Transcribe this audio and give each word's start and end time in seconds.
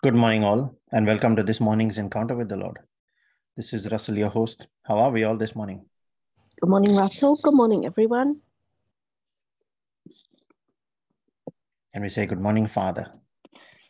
Good 0.00 0.14
morning, 0.14 0.44
all, 0.44 0.78
and 0.92 1.04
welcome 1.08 1.34
to 1.34 1.42
this 1.42 1.60
morning's 1.60 1.98
encounter 1.98 2.36
with 2.36 2.48
the 2.48 2.56
Lord. 2.56 2.78
This 3.56 3.72
is 3.72 3.90
Russell, 3.90 4.16
your 4.16 4.28
host. 4.28 4.68
How 4.84 4.96
are 5.00 5.10
we 5.10 5.24
all 5.24 5.36
this 5.36 5.56
morning? 5.56 5.86
Good 6.60 6.70
morning, 6.70 6.94
Russell. 6.94 7.34
Good 7.34 7.54
morning, 7.54 7.84
everyone. 7.84 8.40
And 11.92 12.04
we 12.04 12.08
say, 12.10 12.26
Good 12.26 12.40
morning, 12.40 12.68
Father. 12.68 13.12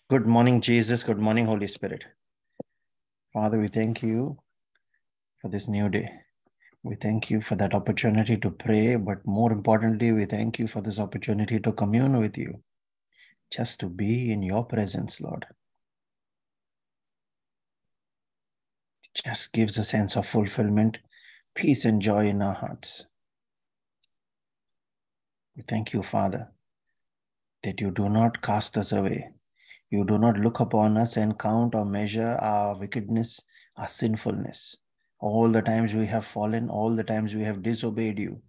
Good 0.08 0.24
morning, 0.24 0.62
Jesus. 0.62 1.04
Good 1.04 1.18
morning, 1.18 1.44
Holy 1.44 1.66
Spirit. 1.66 2.06
Father, 3.34 3.60
we 3.60 3.68
thank 3.68 4.02
you 4.02 4.38
for 5.42 5.48
this 5.48 5.68
new 5.68 5.90
day. 5.90 6.08
We 6.84 6.94
thank 6.94 7.28
you 7.28 7.42
for 7.42 7.56
that 7.56 7.74
opportunity 7.74 8.38
to 8.38 8.50
pray, 8.50 8.96
but 8.96 9.26
more 9.26 9.52
importantly, 9.52 10.12
we 10.12 10.24
thank 10.24 10.58
you 10.58 10.68
for 10.68 10.80
this 10.80 10.98
opportunity 10.98 11.60
to 11.60 11.70
commune 11.72 12.18
with 12.18 12.38
you, 12.38 12.62
just 13.52 13.78
to 13.80 13.90
be 13.90 14.32
in 14.32 14.42
your 14.42 14.64
presence, 14.64 15.20
Lord. 15.20 15.44
Just 19.14 19.52
gives 19.52 19.78
a 19.78 19.84
sense 19.84 20.16
of 20.16 20.26
fulfillment, 20.26 20.98
peace, 21.54 21.84
and 21.84 22.00
joy 22.00 22.26
in 22.28 22.42
our 22.42 22.54
hearts. 22.54 23.04
We 25.56 25.64
thank 25.66 25.92
you, 25.92 26.02
Father, 26.02 26.48
that 27.62 27.80
you 27.80 27.90
do 27.90 28.08
not 28.08 28.42
cast 28.42 28.78
us 28.78 28.92
away. 28.92 29.30
You 29.90 30.04
do 30.04 30.18
not 30.18 30.38
look 30.38 30.60
upon 30.60 30.96
us 30.96 31.16
and 31.16 31.38
count 31.38 31.74
or 31.74 31.84
measure 31.84 32.36
our 32.40 32.78
wickedness, 32.78 33.40
our 33.76 33.88
sinfulness. 33.88 34.76
All 35.20 35.48
the 35.48 35.62
times 35.62 35.94
we 35.94 36.06
have 36.06 36.26
fallen, 36.26 36.68
all 36.70 36.94
the 36.94 37.02
times 37.02 37.34
we 37.34 37.42
have 37.42 37.62
disobeyed 37.62 38.18
you, 38.18 38.40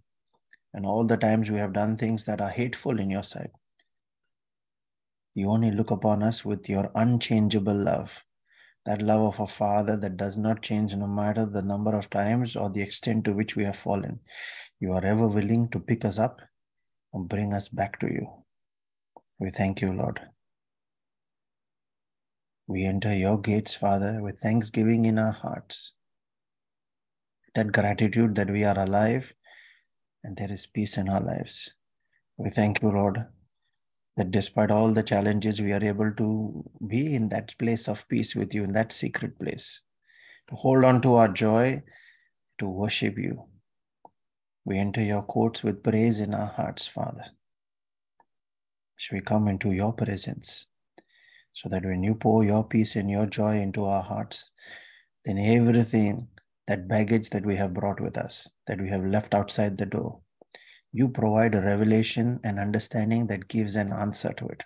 and 0.74 0.86
all 0.86 1.04
the 1.04 1.16
times 1.16 1.50
we 1.50 1.58
have 1.58 1.72
done 1.72 1.96
things 1.96 2.24
that 2.26 2.40
are 2.40 2.50
hateful 2.50 3.00
in 3.00 3.10
your 3.10 3.24
sight. 3.24 3.50
You 5.34 5.50
only 5.50 5.70
look 5.70 5.90
upon 5.90 6.22
us 6.22 6.44
with 6.44 6.68
your 6.68 6.92
unchangeable 6.94 7.74
love, 7.74 8.24
that 8.86 9.02
love 9.02 9.22
of 9.22 9.40
a 9.40 9.46
father 9.46 9.96
that 9.96 10.16
does 10.16 10.36
not 10.36 10.62
change 10.62 10.94
no 10.94 11.06
matter 11.06 11.44
the 11.44 11.62
number 11.62 11.96
of 11.96 12.08
times 12.10 12.56
or 12.56 12.70
the 12.70 12.82
extent 12.82 13.24
to 13.24 13.32
which 13.32 13.56
we 13.56 13.64
have 13.64 13.76
fallen. 13.76 14.20
You 14.78 14.92
are 14.92 15.04
ever 15.04 15.28
willing 15.28 15.68
to 15.70 15.80
pick 15.80 16.04
us 16.04 16.18
up 16.18 16.40
and 17.12 17.28
bring 17.28 17.52
us 17.52 17.68
back 17.68 18.00
to 18.00 18.06
you. 18.06 18.26
We 19.38 19.50
thank 19.50 19.80
you, 19.82 19.92
Lord. 19.92 20.20
We 22.66 22.84
enter 22.84 23.14
your 23.14 23.38
gates, 23.40 23.74
Father, 23.74 24.22
with 24.22 24.38
thanksgiving 24.38 25.04
in 25.04 25.18
our 25.18 25.32
hearts. 25.32 25.94
That 27.54 27.72
gratitude 27.72 28.36
that 28.36 28.50
we 28.50 28.64
are 28.64 28.78
alive 28.78 29.34
and 30.22 30.36
there 30.36 30.52
is 30.52 30.66
peace 30.66 30.96
in 30.96 31.08
our 31.08 31.20
lives. 31.20 31.72
We 32.36 32.50
thank 32.50 32.80
you, 32.80 32.90
Lord, 32.90 33.26
that 34.16 34.30
despite 34.30 34.70
all 34.70 34.92
the 34.92 35.02
challenges, 35.02 35.60
we 35.60 35.72
are 35.72 35.84
able 35.84 36.12
to 36.12 36.64
be 36.86 37.14
in 37.14 37.28
that 37.28 37.56
place 37.58 37.88
of 37.88 38.06
peace 38.08 38.34
with 38.34 38.54
you, 38.54 38.64
in 38.64 38.72
that 38.72 38.92
secret 38.92 39.38
place, 39.38 39.80
to 40.48 40.56
hold 40.56 40.84
on 40.84 41.00
to 41.02 41.14
our 41.14 41.28
joy, 41.28 41.82
to 42.58 42.68
worship 42.68 43.16
you. 43.16 43.44
We 44.64 44.78
enter 44.78 45.02
your 45.02 45.22
courts 45.22 45.62
with 45.62 45.82
praise 45.82 46.20
in 46.20 46.34
our 46.34 46.48
hearts, 46.48 46.86
Father. 46.86 47.24
As 48.98 49.08
we 49.10 49.20
come 49.20 49.48
into 49.48 49.72
your 49.72 49.92
presence, 49.92 50.66
so 51.52 51.68
that 51.68 51.84
when 51.84 52.02
you 52.02 52.14
pour 52.14 52.44
your 52.44 52.64
peace 52.64 52.96
and 52.96 53.10
your 53.10 53.26
joy 53.26 53.60
into 53.60 53.84
our 53.84 54.02
hearts, 54.02 54.50
then 55.24 55.38
everything, 55.38 56.28
that 56.66 56.86
baggage 56.86 57.30
that 57.30 57.44
we 57.44 57.56
have 57.56 57.74
brought 57.74 58.00
with 58.00 58.16
us, 58.16 58.48
that 58.66 58.80
we 58.80 58.88
have 58.88 59.04
left 59.04 59.34
outside 59.34 59.76
the 59.76 59.86
door, 59.86 60.20
you 60.92 61.08
provide 61.08 61.54
a 61.54 61.60
revelation 61.60 62.40
and 62.42 62.58
understanding 62.58 63.26
that 63.28 63.48
gives 63.48 63.76
an 63.76 63.92
answer 63.92 64.32
to 64.32 64.46
it. 64.46 64.62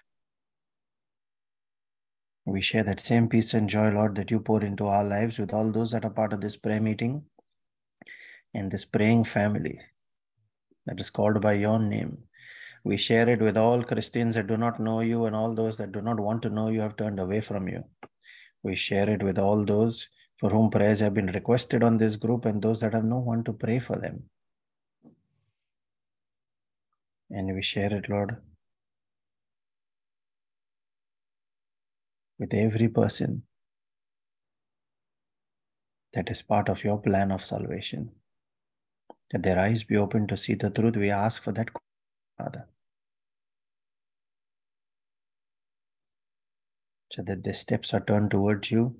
We 2.47 2.61
share 2.61 2.85
that 2.85 3.01
same 3.01 3.29
peace 3.29 3.55
and 3.55 3.69
joy, 3.69 3.91
Lord, 3.91 4.17
that 4.17 4.31
you 4.31 4.41
pour 4.41 4.63
into 4.63 4.87
our 4.87 5.05
lives 5.05 5.39
with 5.39 5.53
all 5.53 5.73
those 5.73 5.93
that 5.93 6.05
are 6.05 6.11
part 6.11 6.33
of 6.33 6.41
this 6.41 6.57
prayer 6.57 6.81
meeting 6.81 7.25
and 8.53 8.71
this 8.71 8.85
praying 8.85 9.25
family 9.25 9.81
that 10.87 11.01
is 11.01 11.11
called 11.11 11.41
by 11.41 11.55
your 11.55 11.79
name. 11.79 12.19
We 12.85 12.99
share 12.99 13.29
it 13.31 13.41
with 13.41 13.57
all 13.57 13.83
Christians 13.83 14.35
that 14.35 14.47
do 14.47 14.59
not 14.59 14.79
know 14.79 15.01
you 15.01 15.25
and 15.25 15.35
all 15.35 15.55
those 15.55 15.79
that 15.79 15.93
do 15.93 16.03
not 16.03 16.21
want 16.21 16.43
to 16.43 16.51
know 16.51 16.69
you 16.69 16.83
have 16.83 16.97
turned 16.97 17.19
away 17.19 17.41
from 17.41 17.67
you. 17.67 17.83
We 18.63 18.75
share 18.77 19.09
it 19.09 19.23
with 19.23 19.39
all 19.39 19.65
those 19.65 20.09
for 20.37 20.51
whom 20.51 20.71
prayers 20.71 21.01
have 21.01 21.15
been 21.15 21.29
requested 21.29 21.83
on 21.83 21.97
this 21.97 22.17
group 22.17 22.45
and 22.45 22.61
those 22.61 22.81
that 22.81 22.93
have 22.93 23.05
no 23.05 23.21
one 23.21 23.43
to 23.45 23.53
pray 23.55 23.79
for 23.79 23.97
them. 23.97 24.25
And 27.37 27.53
we 27.53 27.63
share 27.63 27.93
it, 27.93 28.09
Lord, 28.09 28.37
with 32.39 32.55
every 32.55 32.87
person 32.87 33.43
that 36.13 36.31
is 36.31 36.43
part 36.43 36.69
of 36.69 36.85
your 36.85 36.99
plan 36.99 37.33
of 37.33 37.45
salvation. 37.45 38.13
That 39.33 39.43
their 39.43 39.59
eyes 39.59 39.83
be 39.83 39.97
open 39.97 40.29
to 40.29 40.37
see 40.37 40.55
the 40.55 40.71
truth. 40.71 40.95
We 40.95 41.11
ask 41.11 41.43
for 41.43 41.51
that, 41.51 41.71
Father. 42.39 42.69
So 47.11 47.23
that 47.23 47.43
their 47.43 47.53
steps 47.53 47.93
are 47.93 48.05
turned 48.05 48.31
towards 48.31 48.71
you. 48.71 48.95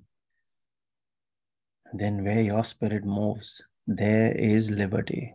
And 1.87 2.01
then 2.01 2.25
where 2.25 2.43
your 2.43 2.65
spirit 2.65 3.05
moves, 3.05 3.63
there 3.87 4.37
is 4.37 4.73
liberty. 4.73 5.35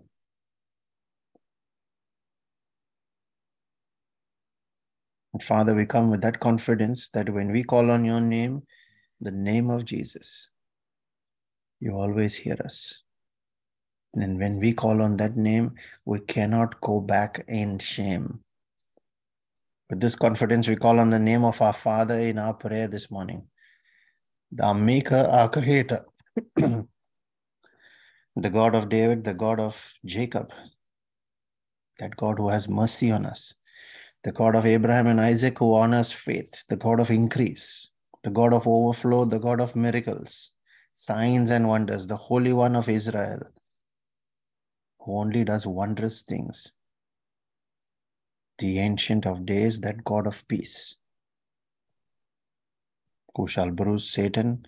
And 5.33 5.43
Father, 5.43 5.75
we 5.75 5.85
come 5.85 6.09
with 6.09 6.21
that 6.21 6.39
confidence 6.39 7.09
that 7.09 7.29
when 7.29 7.51
we 7.51 7.63
call 7.63 7.91
on 7.91 8.03
your 8.03 8.21
name, 8.21 8.63
the 9.21 9.31
name 9.31 9.69
of 9.69 9.85
Jesus, 9.85 10.49
you 11.79 11.95
always 11.95 12.35
hear 12.35 12.57
us. 12.63 13.03
And 14.15 14.39
when 14.39 14.59
we 14.59 14.73
call 14.73 15.01
on 15.01 15.17
that 15.17 15.35
name, 15.35 15.75
we 16.05 16.19
cannot 16.21 16.81
go 16.81 16.99
back 16.99 17.45
in 17.47 17.77
shame. 17.77 18.39
With 19.89 19.99
this 19.99 20.15
confidence, 20.15 20.67
we 20.67 20.75
call 20.75 20.99
on 20.99 21.09
the 21.09 21.19
name 21.19 21.43
of 21.43 21.61
our 21.61 21.73
Father 21.73 22.17
in 22.17 22.37
our 22.37 22.53
prayer 22.53 22.87
this 22.87 23.11
morning, 23.11 23.47
the 24.51 24.73
Maker, 24.73 25.27
our 25.31 25.49
Creator, 25.49 26.05
the 26.55 26.85
God 28.49 28.75
of 28.75 28.89
David, 28.89 29.23
the 29.23 29.33
God 29.33 29.59
of 29.59 29.93
Jacob, 30.05 30.51
that 31.99 32.15
God 32.15 32.37
who 32.39 32.49
has 32.49 32.69
mercy 32.69 33.11
on 33.11 33.25
us, 33.25 33.53
the 34.23 34.31
God 34.31 34.55
of 34.55 34.65
Abraham 34.65 35.07
and 35.07 35.21
Isaac 35.21 35.59
who 35.59 35.75
honors 35.75 36.11
faith, 36.11 36.65
the 36.67 36.75
God 36.75 36.99
of 36.99 37.09
increase, 37.09 37.89
the 38.23 38.29
God 38.29 38.53
of 38.53 38.67
overflow, 38.67 39.25
the 39.25 39.39
God 39.39 39.61
of 39.61 39.75
miracles, 39.75 40.51
signs 40.93 41.49
and 41.49 41.67
wonders, 41.67 42.05
the 42.07 42.17
Holy 42.17 42.51
One 42.51 42.75
of 42.75 42.89
Israel, 42.89 43.39
who 44.99 45.17
only 45.17 45.45
does 45.45 45.65
wondrous 45.65 46.21
things, 46.21 46.73
the 48.57 48.79
Ancient 48.79 49.25
of 49.25 49.45
Days, 49.45 49.79
that 49.79 50.03
God 50.03 50.27
of 50.27 50.45
peace, 50.49 50.97
who 53.35 53.47
shall 53.47 53.71
bruise 53.71 54.09
Satan 54.09 54.65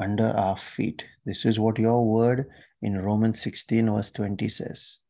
under 0.00 0.28
our 0.28 0.56
feet. 0.56 1.04
This 1.26 1.44
is 1.44 1.60
what 1.60 1.78
your 1.78 2.06
word 2.06 2.48
in 2.80 2.96
Romans 2.96 3.42
16, 3.42 3.90
verse 3.90 4.10
20 4.12 4.48
says. 4.48 5.00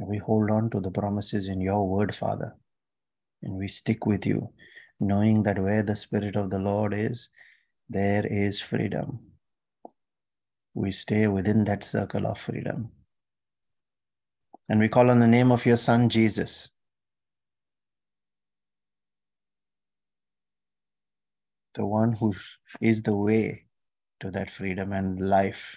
We 0.00 0.18
hold 0.18 0.50
on 0.50 0.70
to 0.70 0.80
the 0.80 0.90
promises 0.90 1.48
in 1.48 1.60
your 1.60 1.88
word, 1.88 2.14
Father, 2.14 2.54
and 3.42 3.54
we 3.54 3.68
stick 3.68 4.06
with 4.06 4.26
you, 4.26 4.50
knowing 5.00 5.42
that 5.42 5.58
where 5.58 5.82
the 5.82 5.96
Spirit 5.96 6.36
of 6.36 6.50
the 6.50 6.58
Lord 6.58 6.94
is, 6.94 7.30
there 7.90 8.26
is 8.26 8.60
freedom. 8.60 9.20
We 10.74 10.92
stay 10.92 11.26
within 11.26 11.64
that 11.64 11.82
circle 11.82 12.26
of 12.26 12.38
freedom. 12.38 12.90
And 14.68 14.78
we 14.78 14.88
call 14.88 15.10
on 15.10 15.18
the 15.18 15.26
name 15.26 15.50
of 15.50 15.66
your 15.66 15.76
Son, 15.76 16.08
Jesus. 16.08 16.70
The 21.74 21.86
one 21.86 22.12
who 22.12 22.34
is 22.80 23.02
the 23.02 23.16
way 23.16 23.66
to 24.20 24.30
that 24.30 24.50
freedom 24.50 24.92
and 24.92 25.18
life. 25.18 25.76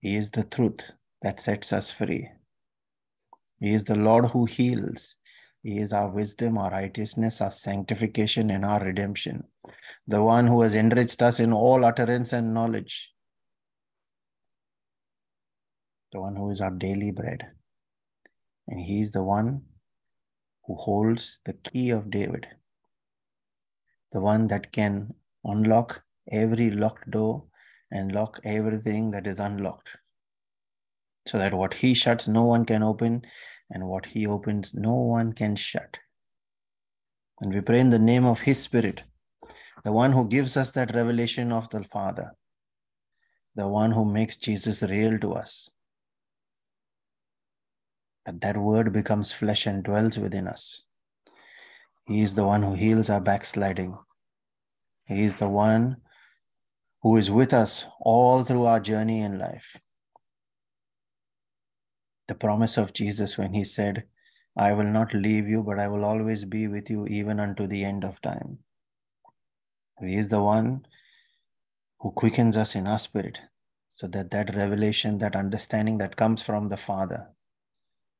He 0.00 0.16
is 0.16 0.30
the 0.30 0.44
truth 0.44 0.92
that 1.22 1.40
sets 1.40 1.72
us 1.72 1.90
free. 1.90 2.28
He 3.58 3.72
is 3.72 3.84
the 3.84 3.94
Lord 3.94 4.26
who 4.26 4.44
heals. 4.44 5.16
He 5.62 5.78
is 5.78 5.92
our 5.92 6.10
wisdom, 6.10 6.58
our 6.58 6.70
righteousness, 6.70 7.40
our 7.40 7.50
sanctification, 7.50 8.50
and 8.50 8.64
our 8.64 8.80
redemption. 8.84 9.44
The 10.06 10.22
one 10.22 10.46
who 10.46 10.60
has 10.62 10.74
enriched 10.74 11.22
us 11.22 11.40
in 11.40 11.52
all 11.52 11.84
utterance 11.84 12.32
and 12.32 12.52
knowledge. 12.52 13.10
The 16.12 16.20
one 16.20 16.36
who 16.36 16.50
is 16.50 16.60
our 16.60 16.70
daily 16.70 17.10
bread. 17.10 17.46
And 18.68 18.80
he 18.80 19.00
is 19.00 19.10
the 19.12 19.22
one 19.22 19.62
who 20.66 20.74
holds 20.76 21.40
the 21.44 21.54
key 21.54 21.90
of 21.90 22.10
David. 22.10 22.46
The 24.12 24.20
one 24.20 24.46
that 24.48 24.72
can 24.72 25.14
unlock 25.44 26.04
every 26.30 26.70
locked 26.70 27.10
door 27.10 27.44
and 27.90 28.12
lock 28.12 28.40
everything 28.44 29.10
that 29.12 29.26
is 29.26 29.38
unlocked 29.38 29.88
so 31.26 31.38
that 31.38 31.54
what 31.54 31.74
he 31.74 31.94
shuts, 31.94 32.28
no 32.28 32.44
one 32.44 32.64
can 32.64 32.82
open, 32.82 33.22
and 33.70 33.86
what 33.86 34.06
he 34.06 34.26
opens, 34.26 34.74
no 34.74 34.94
one 34.94 35.32
can 35.32 35.56
shut. 35.56 35.98
And 37.40 37.52
we 37.52 37.60
pray 37.60 37.80
in 37.80 37.90
the 37.90 37.98
name 37.98 38.24
of 38.24 38.40
His 38.40 38.60
Spirit, 38.60 39.02
the 39.84 39.92
one 39.92 40.12
who 40.12 40.28
gives 40.28 40.56
us 40.56 40.70
that 40.72 40.94
revelation 40.94 41.52
of 41.52 41.68
the 41.70 41.82
Father, 41.82 42.32
the 43.54 43.66
one 43.66 43.90
who 43.90 44.04
makes 44.04 44.36
Jesus 44.36 44.82
real 44.82 45.18
to 45.18 45.34
us. 45.34 45.70
That 48.24 48.40
that 48.40 48.56
word 48.56 48.92
becomes 48.92 49.32
flesh 49.32 49.66
and 49.66 49.82
dwells 49.82 50.18
within 50.18 50.48
us. 50.48 50.84
He 52.06 52.22
is 52.22 52.34
the 52.34 52.46
one 52.46 52.62
who 52.62 52.74
heals 52.74 53.10
our 53.10 53.20
backsliding. 53.20 53.98
He 55.06 55.22
is 55.24 55.36
the 55.36 55.48
one 55.48 55.98
who 57.02 57.16
is 57.16 57.30
with 57.30 57.52
us 57.52 57.84
all 58.00 58.44
through 58.44 58.64
our 58.64 58.80
journey 58.80 59.20
in 59.20 59.38
life. 59.38 59.76
The 62.26 62.34
promise 62.34 62.76
of 62.78 62.92
Jesus 62.92 63.36
when 63.36 63.52
he 63.52 63.64
said, 63.64 64.04
I 64.56 64.72
will 64.72 64.84
not 64.84 65.12
leave 65.12 65.48
you, 65.48 65.62
but 65.62 65.78
I 65.78 65.88
will 65.88 66.04
always 66.04 66.44
be 66.44 66.68
with 66.68 66.88
you 66.88 67.06
even 67.06 67.40
unto 67.40 67.66
the 67.66 67.84
end 67.84 68.04
of 68.04 68.20
time. 68.22 68.58
He 70.00 70.16
is 70.16 70.28
the 70.28 70.42
one 70.42 70.86
who 72.00 72.12
quickens 72.12 72.56
us 72.56 72.74
in 72.74 72.86
our 72.86 72.98
spirit 72.98 73.40
so 73.88 74.06
that 74.08 74.30
that 74.30 74.54
revelation, 74.54 75.18
that 75.18 75.36
understanding 75.36 75.98
that 75.98 76.16
comes 76.16 76.42
from 76.42 76.68
the 76.68 76.76
Father 76.76 77.28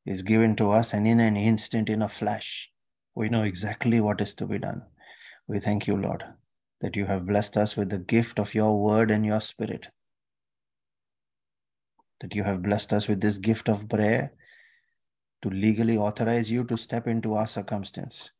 is 0.07 0.23
given 0.23 0.55
to 0.57 0.71
us 0.71 0.93
and 0.93 1.07
in 1.07 1.21
an 1.21 1.37
instant, 1.37 1.89
in 1.89 2.03
a 2.03 2.09
flash, 2.09 2.71
we 3.15 3.29
know 3.29 3.43
exactly 3.43 4.01
what 4.01 4.21
is 4.21 4.35
to 4.35 4.47
be 4.47 4.59
done. 4.59 4.83
We 5.47 5.61
thank 5.61 5.87
you, 5.87 5.97
Lord, 5.97 6.25
that 6.81 6.97
you 6.97 7.07
have 7.07 7.27
blessed 7.27 7.57
us 7.57 7.77
with 7.77 7.91
the 7.91 7.99
gift 7.99 8.39
of 8.39 8.55
your 8.55 8.81
word 8.81 9.11
and 9.11 9.25
your 9.25 9.41
spirit. 9.41 9.89
That 12.25 12.35
you 12.35 12.43
have 12.43 12.63
blessed 12.63 12.95
us 12.95 13.07
with 13.07 13.21
this 13.21 13.37
gift 13.37 13.69
of 13.69 13.87
prayer 13.87 14.33
to 15.43 15.51
legally 15.51 15.99
authorize 15.99 16.51
you 16.51 16.65
to 16.65 16.77
step 16.79 17.07
into 17.07 17.35
our 17.35 17.47
circumstance. 17.47 18.31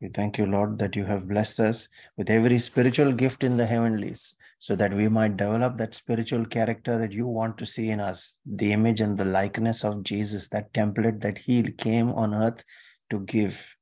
We 0.00 0.08
thank 0.08 0.36
you, 0.36 0.46
Lord, 0.46 0.76
that 0.80 0.96
you 0.96 1.04
have 1.04 1.28
blessed 1.28 1.60
us 1.60 1.86
with 2.16 2.28
every 2.28 2.58
spiritual 2.58 3.12
gift 3.12 3.44
in 3.44 3.56
the 3.56 3.66
heavenlies 3.66 4.34
so 4.58 4.74
that 4.74 4.92
we 4.92 5.06
might 5.06 5.36
develop 5.36 5.76
that 5.76 5.94
spiritual 5.94 6.44
character 6.44 6.98
that 6.98 7.12
you 7.12 7.28
want 7.28 7.56
to 7.58 7.66
see 7.66 7.90
in 7.90 8.00
us, 8.00 8.40
the 8.44 8.72
image 8.72 9.00
and 9.00 9.16
the 9.16 9.24
likeness 9.24 9.84
of 9.84 10.02
Jesus, 10.02 10.48
that 10.48 10.72
template 10.72 11.20
that 11.20 11.38
He 11.38 11.62
came 11.70 12.10
on 12.10 12.34
earth 12.34 12.64
to 13.10 13.20
give. 13.20 13.76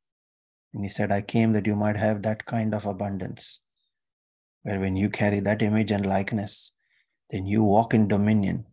And 0.74 0.84
He 0.84 0.90
said, 0.90 1.10
I 1.10 1.22
came 1.22 1.54
that 1.54 1.66
you 1.66 1.74
might 1.74 1.96
have 1.96 2.20
that 2.20 2.44
kind 2.44 2.74
of 2.74 2.84
abundance, 2.84 3.60
where 4.64 4.78
when 4.78 4.94
you 4.94 5.08
carry 5.08 5.40
that 5.40 5.62
image 5.62 5.90
and 5.90 6.04
likeness, 6.04 6.72
then 7.30 7.46
you 7.46 7.62
walk 7.62 7.94
in 7.94 8.08
dominion 8.08 8.64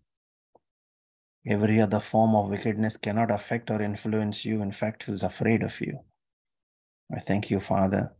Every 1.48 1.80
other 1.80 2.00
form 2.00 2.34
of 2.34 2.50
wickedness 2.50 2.98
cannot 2.98 3.30
affect 3.30 3.69
or 3.69 3.81
influence 3.81 4.46
you. 4.46 4.63
In 4.63 4.72
fact, 4.72 5.07
is 5.07 5.24
afraid 5.24 5.62
of 5.62 5.80
you. 5.80 6.00
I 7.16 7.19
thank 7.19 7.52
you, 7.52 7.60
Father, 7.60 8.12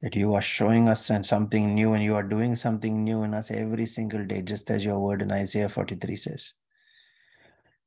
that 0.00 0.14
you 0.14 0.34
are 0.34 0.40
showing 0.40 0.88
us 0.88 1.10
something 1.22 1.74
new 1.74 1.94
and 1.94 2.04
you 2.04 2.14
are 2.14 2.22
doing 2.22 2.54
something 2.54 3.02
new 3.02 3.24
in 3.24 3.34
us 3.34 3.50
every 3.50 3.84
single 3.84 4.24
day, 4.24 4.42
just 4.42 4.70
as 4.70 4.84
your 4.84 5.00
word 5.00 5.22
in 5.22 5.32
Isaiah 5.32 5.68
43 5.68 6.14
says. 6.14 6.54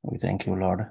We 0.02 0.18
thank 0.18 0.46
you, 0.46 0.56
Lord, 0.56 0.86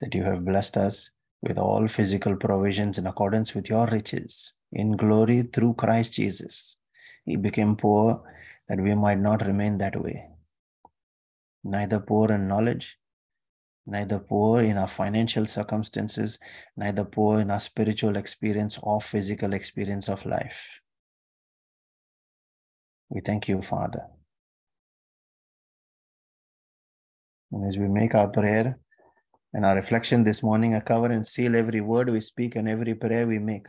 that 0.00 0.14
you 0.14 0.22
have 0.22 0.46
blessed 0.46 0.78
us 0.78 1.10
with 1.42 1.58
all 1.58 1.86
physical 1.86 2.34
provisions 2.34 2.96
in 2.96 3.06
accordance 3.06 3.54
with 3.54 3.68
your 3.68 3.86
riches 3.88 4.54
in 4.72 4.96
glory 4.96 5.42
through 5.42 5.74
Christ 5.74 6.14
Jesus. 6.14 6.76
He 7.26 7.36
became 7.36 7.76
poor 7.76 8.22
that 8.68 8.80
we 8.80 8.94
might 8.94 9.18
not 9.18 9.46
remain 9.46 9.78
that 9.78 10.00
way, 10.00 10.28
neither 11.64 12.00
poor 12.00 12.30
in 12.32 12.48
knowledge 12.48 12.98
neither 13.88 14.18
poor 14.18 14.60
in 14.60 14.76
our 14.76 14.86
financial 14.86 15.46
circumstances, 15.46 16.38
neither 16.76 17.04
poor 17.04 17.40
in 17.40 17.50
our 17.50 17.58
spiritual 17.58 18.16
experience 18.16 18.78
or 18.82 19.00
physical 19.00 19.54
experience 19.54 20.08
of 20.08 20.24
life. 20.26 20.80
We 23.08 23.22
thank 23.22 23.48
you, 23.48 23.62
Father. 23.62 24.02
And 27.50 27.66
as 27.66 27.78
we 27.78 27.88
make 27.88 28.14
our 28.14 28.28
prayer 28.28 28.78
and 29.54 29.64
our 29.64 29.74
reflection 29.74 30.22
this 30.22 30.42
morning, 30.42 30.74
I 30.74 30.80
cover 30.80 31.06
and 31.06 31.26
seal 31.26 31.56
every 31.56 31.80
word 31.80 32.10
we 32.10 32.20
speak 32.20 32.56
and 32.56 32.68
every 32.68 32.94
prayer 32.94 33.26
we 33.26 33.38
make, 33.38 33.66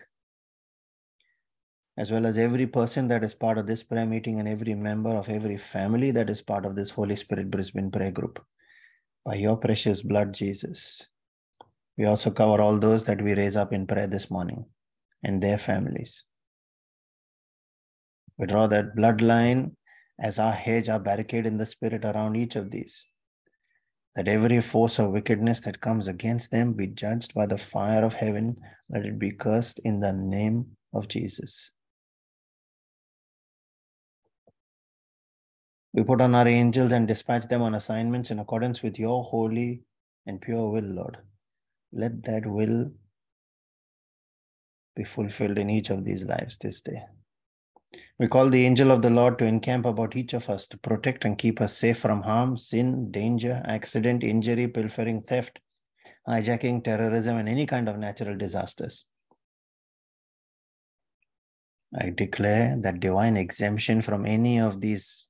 as 2.00 2.12
well 2.12 2.25
as 2.25 2.38
every 2.38 2.66
person 2.66 3.10
that 3.10 3.25
is 3.25 3.34
part 3.36 3.57
of 3.57 3.68
this 3.68 3.84
prayer 3.84 4.06
meeting 4.06 4.40
and 4.40 4.48
every 4.48 4.74
member 4.74 5.10
of 5.10 5.28
every 5.28 5.57
family 5.57 6.12
that 6.12 6.30
is 6.30 6.42
part 6.42 6.66
of 6.66 6.74
this 6.74 6.90
Holy 6.90 7.16
Spirit 7.18 7.51
Brisbane 7.51 7.92
prayer 7.92 8.10
group 8.10 8.42
by 9.25 9.36
your 9.36 9.57
precious 9.57 10.01
blood, 10.01 10.31
Jesus. 10.31 11.06
We 11.98 12.06
also 12.06 12.31
cover 12.31 12.62
all 12.62 12.80
those 12.80 13.04
that 13.04 13.22
we 13.22 13.34
raise 13.34 13.57
up 13.57 13.74
in 13.74 13.86
prayer 13.86 14.07
this 14.07 14.31
morning 14.31 14.66
and 15.24 15.44
their 15.44 15.57
families. 15.57 16.24
We 18.38 18.48
draw 18.48 18.68
that 18.68 18.96
bloodline 18.96 19.75
as 20.22 20.40
our 20.40 20.54
hedge, 20.54 20.88
our 20.88 21.01
barricade 21.01 21.46
in 21.46 21.57
the 21.57 21.66
spirit 21.66 22.06
around 22.06 22.38
each 22.38 22.56
of 22.56 22.72
these. 22.72 23.06
That 24.16 24.30
every 24.30 24.62
force 24.62 25.00
of 25.00 25.12
wickedness 25.12 25.60
that 25.62 25.81
comes 25.81 26.07
against 26.07 26.50
them 26.50 26.72
be 26.72 26.88
judged 26.88 27.34
by 27.34 27.46
the 27.46 27.57
fire 27.57 28.06
of 28.06 28.13
heaven. 28.13 28.56
Let 28.90 29.06
it 29.06 29.19
be 29.19 29.31
cursed 29.31 29.80
in 29.80 30.00
the 30.00 30.13
name 30.13 30.78
of 30.94 31.10
Jesus. 31.10 31.72
We 35.94 36.03
put 36.03 36.21
on 36.21 36.36
our 36.36 36.47
angels 36.47 36.91
and 36.91 37.07
dispatch 37.07 37.47
them 37.47 37.62
on 37.62 37.74
assignments 37.75 38.31
in 38.31 38.39
accordance 38.39 38.83
with 38.83 39.00
your 39.00 39.24
holy 39.24 39.83
and 40.25 40.39
pure 40.39 40.69
will, 40.69 40.83
Lord. 40.83 41.18
Let 41.91 42.24
that 42.24 42.45
will 42.45 42.91
be 44.95 45.03
fulfilled 45.03 45.57
in 45.57 45.69
each 45.69 45.89
of 45.89 46.06
these 46.06 46.24
lives 46.25 46.57
this 46.57 46.81
day. 46.81 47.03
We 48.19 48.27
call 48.27 48.50
the 48.50 48.65
angel 48.65 48.91
of 48.91 49.01
the 49.01 49.09
Lord 49.09 49.39
to 49.39 49.45
encamp 49.45 49.86
about 49.86 50.15
each 50.15 50.33
of 50.33 50.50
us 50.50 50.68
to 50.68 50.77
protect 50.77 51.25
and 51.25 51.38
keep 51.38 51.59
us 51.59 51.75
safe 51.75 51.97
from 51.97 52.21
harm, 52.21 52.57
sin, 52.57 53.12
danger, 53.12 53.63
accident, 53.65 54.24
injury, 54.24 54.68
pilfering, 54.68 55.24
theft, 55.24 55.59
hijacking, 56.27 56.83
terrorism, 56.83 57.38
and 57.38 57.50
any 57.50 57.65
kind 57.65 57.89
of 57.89 57.97
natural 57.97 58.38
disasters. 58.38 59.06
I 62.00 62.12
declare 62.12 62.77
that 62.81 63.00
divine 63.00 63.38
exemption 63.38 64.03
from 64.03 64.27
any 64.27 64.59
of 64.59 64.81
these 64.81 65.27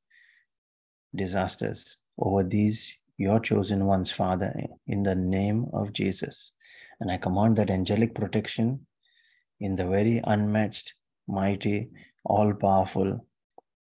disasters 1.15 1.97
over 2.17 2.43
these 2.43 2.95
your 3.17 3.39
chosen 3.39 3.85
ones, 3.85 4.09
Father, 4.11 4.53
in 4.87 5.03
the 5.03 5.15
name 5.15 5.67
of 5.73 5.91
Jesus. 5.91 6.53
And 7.01 7.11
I 7.11 7.17
command 7.17 7.57
that 7.57 7.69
angelic 7.69 8.15
protection 8.15 8.85
in 9.59 9.75
the 9.75 9.85
very 9.85 10.21
unmatched, 10.23 10.93
mighty, 11.27 11.89
all 12.23 12.53
powerful 12.53 13.25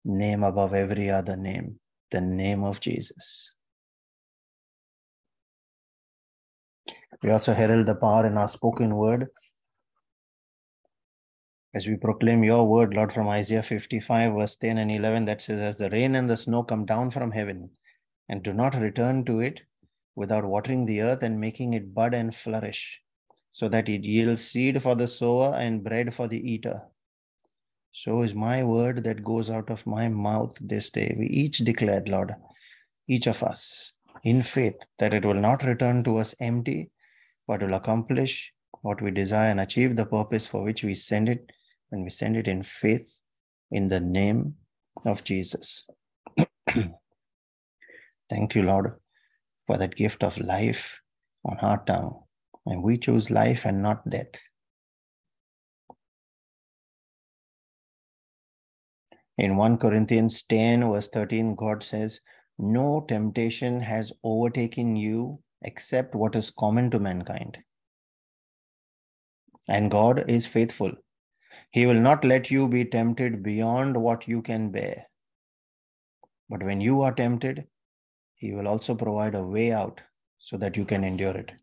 name 0.03 0.43
above 0.43 0.73
every 0.73 1.09
other 1.09 1.37
name, 1.37 1.79
the 2.11 2.19
name 2.19 2.63
of 2.63 2.81
Jesus. 2.81 3.53
We 7.21 7.29
also 7.29 7.53
herald 7.53 7.85
the 7.85 7.95
power 7.95 8.27
in 8.27 8.37
our 8.37 8.49
spoken 8.49 8.95
word 8.95 9.29
as 11.73 11.87
we 11.87 11.95
proclaim 11.95 12.43
your 12.43 12.67
word, 12.67 12.93
Lord, 12.93 13.11
from 13.11 13.27
Isaiah 13.27 13.63
55, 13.63 14.33
verse 14.33 14.55
10 14.57 14.77
and 14.77 14.91
11, 14.91 15.25
that 15.25 15.41
says, 15.41 15.59
As 15.59 15.77
the 15.77 15.89
rain 15.89 16.13
and 16.13 16.29
the 16.29 16.37
snow 16.37 16.61
come 16.61 16.85
down 16.85 17.09
from 17.09 17.31
heaven 17.31 17.71
and 18.29 18.43
do 18.43 18.53
not 18.53 18.75
return 18.75 19.25
to 19.25 19.39
it 19.39 19.61
without 20.15 20.45
watering 20.45 20.85
the 20.85 21.01
earth 21.01 21.23
and 21.23 21.39
making 21.39 21.73
it 21.73 21.95
bud 21.95 22.13
and 22.13 22.35
flourish, 22.35 23.01
so 23.49 23.67
that 23.69 23.89
it 23.89 24.03
yields 24.03 24.47
seed 24.47 24.83
for 24.83 24.95
the 24.95 25.07
sower 25.07 25.55
and 25.55 25.83
bread 25.83 26.13
for 26.13 26.27
the 26.27 26.37
eater. 26.37 26.79
So 27.91 28.21
is 28.21 28.35
my 28.35 28.63
word 28.63 29.03
that 29.03 29.23
goes 29.23 29.49
out 29.49 29.71
of 29.71 29.87
my 29.87 30.07
mouth 30.09 30.55
this 30.61 30.91
day. 30.91 31.15
We 31.17 31.25
each 31.27 31.57
declared, 31.59 32.07
Lord, 32.07 32.35
each 33.07 33.25
of 33.25 33.41
us, 33.41 33.93
in 34.23 34.43
faith, 34.43 34.79
that 34.99 35.13
it 35.13 35.25
will 35.25 35.33
not 35.33 35.63
return 35.63 36.03
to 36.03 36.17
us 36.17 36.35
empty, 36.39 36.91
but 37.47 37.63
will 37.63 37.73
accomplish 37.73 38.53
what 38.81 39.01
we 39.01 39.09
desire 39.09 39.49
and 39.49 39.59
achieve 39.59 39.95
the 39.95 40.05
purpose 40.05 40.45
for 40.45 40.63
which 40.63 40.83
we 40.83 40.93
send 40.93 41.29
it 41.29 41.51
and 41.93 42.03
we 42.03 42.09
send 42.09 42.35
it 42.35 42.47
in 42.47 42.63
faith 42.63 43.21
in 43.71 43.87
the 43.87 43.99
name 43.99 44.55
of 45.05 45.23
Jesus. 45.23 45.85
Thank 48.29 48.55
you, 48.55 48.63
Lord, 48.63 48.93
for 49.67 49.77
that 49.77 49.95
gift 49.95 50.23
of 50.23 50.37
life 50.39 50.99
on 51.45 51.57
our 51.59 51.83
tongue. 51.85 52.19
And 52.65 52.81
we 52.81 52.97
choose 52.97 53.29
life 53.29 53.65
and 53.65 53.83
not 53.83 54.09
death. 54.09 54.33
In 59.37 59.55
1 59.57 59.77
Corinthians 59.77 60.43
10, 60.43 60.89
verse 60.91 61.09
13, 61.09 61.53
God 61.53 61.83
says, 61.83 62.21
No 62.57 63.05
temptation 63.07 63.79
has 63.81 64.11
overtaken 64.23 64.95
you 64.95 65.39
except 65.61 66.15
what 66.15 66.35
is 66.35 66.51
common 66.51 66.89
to 66.91 66.99
mankind. 66.99 67.59
And 69.67 69.91
God 69.91 70.27
is 70.27 70.47
faithful. 70.47 70.93
He 71.73 71.85
will 71.85 71.99
not 71.99 72.23
let 72.23 72.51
you 72.51 72.69
be 72.69 72.85
tempted 72.85 73.43
beyond 73.43 74.01
what 74.01 74.29
you 74.29 74.41
can 74.41 74.71
bear. 74.71 75.07
But 76.47 76.63
when 76.63 76.79
you 76.79 77.01
are 77.01 77.13
tempted, 77.13 77.67
He 78.35 78.53
will 78.53 78.67
also 78.67 78.95
provide 78.95 79.35
a 79.35 79.43
way 79.45 79.71
out 79.71 80.01
so 80.39 80.57
that 80.57 80.77
you 80.77 80.85
can 80.85 81.03
endure 81.03 81.37
it. 81.37 81.53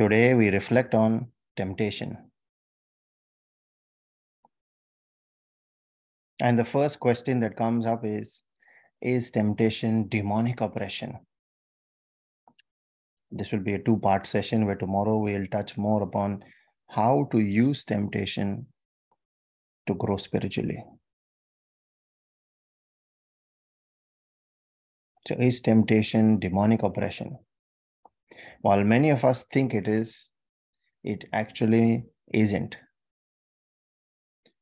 Today, 0.00 0.32
we 0.32 0.48
reflect 0.48 0.94
on 0.94 1.32
temptation. 1.54 2.30
And 6.40 6.58
the 6.58 6.64
first 6.64 7.00
question 7.00 7.40
that 7.40 7.56
comes 7.56 7.86
up 7.86 8.04
is 8.04 8.42
Is 9.00 9.30
temptation 9.30 10.08
demonic 10.08 10.60
oppression? 10.60 11.18
This 13.30 13.52
will 13.52 13.60
be 13.60 13.74
a 13.74 13.82
two 13.82 13.98
part 13.98 14.26
session 14.26 14.66
where 14.66 14.76
tomorrow 14.76 15.18
we'll 15.18 15.46
touch 15.46 15.76
more 15.76 16.02
upon 16.02 16.44
how 16.88 17.28
to 17.32 17.40
use 17.40 17.84
temptation 17.84 18.66
to 19.86 19.94
grow 19.94 20.16
spiritually. 20.16 20.82
So, 25.26 25.34
is 25.34 25.60
temptation 25.60 26.38
demonic 26.38 26.82
oppression? 26.82 27.38
While 28.60 28.84
many 28.84 29.10
of 29.10 29.24
us 29.24 29.44
think 29.44 29.74
it 29.74 29.88
is, 29.88 30.28
it 31.02 31.24
actually 31.32 32.04
isn't. 32.32 32.76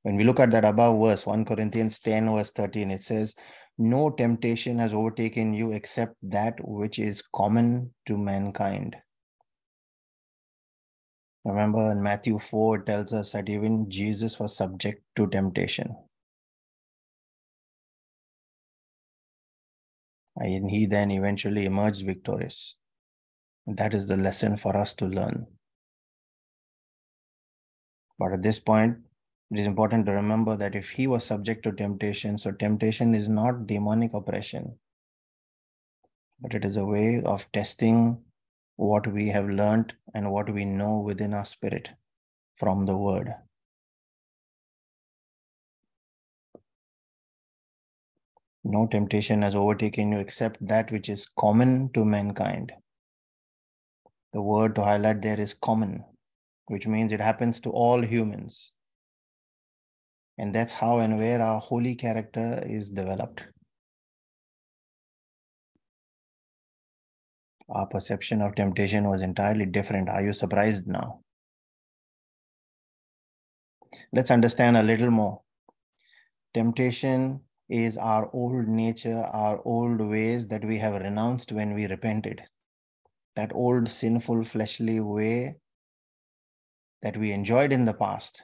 When 0.04 0.16
we 0.16 0.24
look 0.24 0.38
at 0.38 0.50
that 0.50 0.66
above 0.66 1.00
verse, 1.00 1.24
1 1.24 1.46
Corinthians 1.46 1.98
10, 1.98 2.30
verse 2.30 2.50
13, 2.50 2.90
it 2.90 3.02
says, 3.02 3.34
No 3.78 4.10
temptation 4.10 4.78
has 4.78 4.92
overtaken 4.92 5.54
you 5.54 5.72
except 5.72 6.16
that 6.22 6.56
which 6.60 6.98
is 6.98 7.22
common 7.34 7.94
to 8.04 8.18
mankind. 8.18 8.96
Remember 11.46 11.90
in 11.90 12.02
Matthew 12.02 12.38
4, 12.38 12.76
it 12.76 12.86
tells 12.86 13.14
us 13.14 13.32
that 13.32 13.48
even 13.48 13.90
Jesus 13.90 14.38
was 14.38 14.54
subject 14.54 15.02
to 15.16 15.26
temptation. 15.26 15.96
And 20.36 20.68
he 20.68 20.84
then 20.84 21.10
eventually 21.12 21.64
emerged 21.64 22.04
victorious. 22.04 22.74
That 23.66 23.94
is 23.94 24.06
the 24.06 24.18
lesson 24.18 24.58
for 24.58 24.76
us 24.76 24.92
to 24.94 25.06
learn. 25.06 25.46
But 28.18 28.34
at 28.34 28.42
this 28.42 28.58
point, 28.58 28.98
it 29.54 29.60
is 29.60 29.66
important 29.68 30.04
to 30.04 30.10
remember 30.10 30.56
that 30.56 30.74
if 30.74 30.90
he 30.90 31.06
was 31.06 31.22
subject 31.22 31.62
to 31.62 31.70
temptation, 31.70 32.36
so 32.36 32.50
temptation 32.50 33.14
is 33.14 33.28
not 33.28 33.68
demonic 33.68 34.12
oppression, 34.12 34.76
but 36.40 36.54
it 36.54 36.64
is 36.64 36.76
a 36.76 36.84
way 36.84 37.22
of 37.22 37.50
testing 37.52 38.20
what 38.74 39.06
we 39.06 39.28
have 39.28 39.48
learned 39.48 39.92
and 40.12 40.32
what 40.32 40.52
we 40.52 40.64
know 40.64 40.98
within 40.98 41.32
our 41.32 41.44
spirit 41.44 41.88
from 42.56 42.84
the 42.84 42.96
word. 42.96 43.32
No 48.64 48.88
temptation 48.88 49.42
has 49.42 49.54
overtaken 49.54 50.10
you 50.10 50.18
except 50.18 50.66
that 50.66 50.90
which 50.90 51.08
is 51.08 51.28
common 51.38 51.90
to 51.92 52.04
mankind. 52.04 52.72
The 54.32 54.42
word 54.42 54.74
to 54.74 54.82
highlight 54.82 55.22
there 55.22 55.38
is 55.38 55.54
common, 55.54 56.04
which 56.66 56.88
means 56.88 57.12
it 57.12 57.20
happens 57.20 57.60
to 57.60 57.70
all 57.70 58.02
humans. 58.02 58.72
And 60.38 60.54
that's 60.54 60.72
how 60.72 60.98
and 60.98 61.18
where 61.18 61.40
our 61.40 61.60
holy 61.60 61.94
character 61.94 62.62
is 62.66 62.90
developed. 62.90 63.44
Our 67.68 67.86
perception 67.86 68.42
of 68.42 68.54
temptation 68.54 69.08
was 69.08 69.22
entirely 69.22 69.66
different. 69.66 70.08
Are 70.08 70.22
you 70.22 70.32
surprised 70.32 70.86
now? 70.86 71.20
Let's 74.12 74.30
understand 74.30 74.76
a 74.76 74.82
little 74.82 75.10
more. 75.10 75.40
Temptation 76.52 77.40
is 77.68 77.96
our 77.96 78.30
old 78.32 78.68
nature, 78.68 79.22
our 79.32 79.62
old 79.64 80.00
ways 80.00 80.46
that 80.48 80.64
we 80.64 80.78
have 80.78 80.94
renounced 80.94 81.52
when 81.52 81.74
we 81.74 81.86
repented 81.86 82.42
that 83.36 83.52
old 83.54 83.90
sinful 83.90 84.44
fleshly 84.44 85.00
way 85.00 85.56
that 87.02 87.16
we 87.16 87.32
enjoyed 87.32 87.72
in 87.72 87.84
the 87.84 87.94
past 87.94 88.42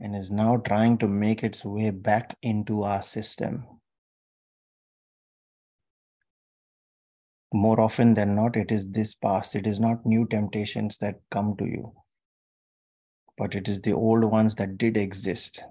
and 0.00 0.14
is 0.14 0.30
now 0.30 0.56
trying 0.56 0.98
to 0.98 1.08
make 1.08 1.42
its 1.42 1.64
way 1.64 1.90
back 1.90 2.36
into 2.42 2.82
our 2.82 3.02
system. 3.02 3.64
More 7.52 7.80
often 7.80 8.14
than 8.14 8.34
not, 8.34 8.56
it 8.56 8.72
is 8.72 8.90
this 8.90 9.14
past. 9.14 9.54
It 9.54 9.66
is 9.66 9.78
not 9.78 10.04
new 10.04 10.26
temptations 10.26 10.98
that 10.98 11.20
come 11.30 11.56
to 11.58 11.64
you, 11.64 11.94
but 13.38 13.54
it 13.54 13.68
is 13.68 13.80
the 13.80 13.92
old 13.92 14.24
ones 14.24 14.56
that 14.56 14.76
did 14.76 14.96
exist. 14.96 15.62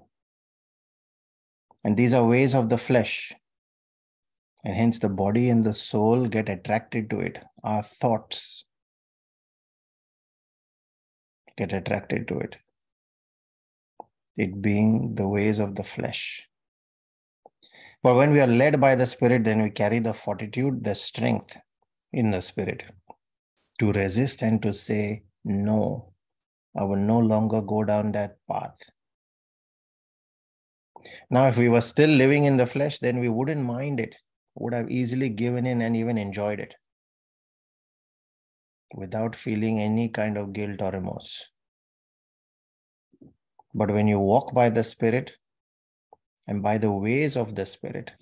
And 1.84 1.96
these 1.96 2.14
are 2.14 2.24
ways 2.24 2.54
of 2.54 2.70
the 2.70 2.78
flesh 2.78 3.34
and 4.64 4.74
hence 4.74 4.98
the 4.98 5.10
body 5.10 5.50
and 5.50 5.64
the 5.64 5.74
soul 5.74 6.26
get 6.26 6.48
attracted 6.48 7.10
to 7.10 7.20
it. 7.20 7.38
Our 7.62 7.82
thoughts 7.82 8.64
get 11.56 11.72
attracted 11.72 12.26
to 12.28 12.38
it. 12.38 12.56
It 14.36 14.60
being 14.60 15.14
the 15.14 15.28
ways 15.28 15.60
of 15.60 15.74
the 15.74 15.84
flesh. 15.84 16.46
But 18.02 18.16
when 18.16 18.32
we 18.32 18.40
are 18.40 18.46
led 18.46 18.80
by 18.80 18.96
the 18.96 19.06
Spirit, 19.06 19.44
then 19.44 19.62
we 19.62 19.70
carry 19.70 19.98
the 19.98 20.12
fortitude, 20.12 20.84
the 20.84 20.94
strength 20.94 21.56
in 22.12 22.30
the 22.30 22.42
Spirit 22.42 22.82
to 23.78 23.92
resist 23.92 24.42
and 24.42 24.60
to 24.62 24.74
say, 24.74 25.22
No, 25.44 26.12
I 26.76 26.84
will 26.84 26.96
no 26.96 27.18
longer 27.18 27.60
go 27.62 27.84
down 27.84 28.12
that 28.12 28.36
path. 28.50 28.78
Now, 31.30 31.48
if 31.48 31.56
we 31.56 31.68
were 31.68 31.80
still 31.80 32.10
living 32.10 32.44
in 32.44 32.56
the 32.56 32.66
flesh, 32.66 32.98
then 32.98 33.20
we 33.20 33.28
wouldn't 33.28 33.64
mind 33.64 34.00
it 34.00 34.14
would 34.54 34.72
have 34.72 34.90
easily 34.90 35.28
given 35.28 35.66
in 35.66 35.82
and 35.82 35.96
even 35.96 36.16
enjoyed 36.16 36.60
it 36.60 36.74
without 38.94 39.34
feeling 39.34 39.80
any 39.80 40.08
kind 40.08 40.38
of 40.38 40.52
guilt 40.52 40.80
or 40.80 40.92
remorse. 40.92 41.44
But 43.74 43.90
when 43.90 44.06
you 44.06 44.20
walk 44.20 44.54
by 44.54 44.70
the 44.70 44.84
Spirit 44.84 45.32
and 46.46 46.62
by 46.62 46.78
the 46.78 46.92
ways 46.92 47.36
of 47.36 47.54
the 47.54 47.66
Spirit, 47.66 48.12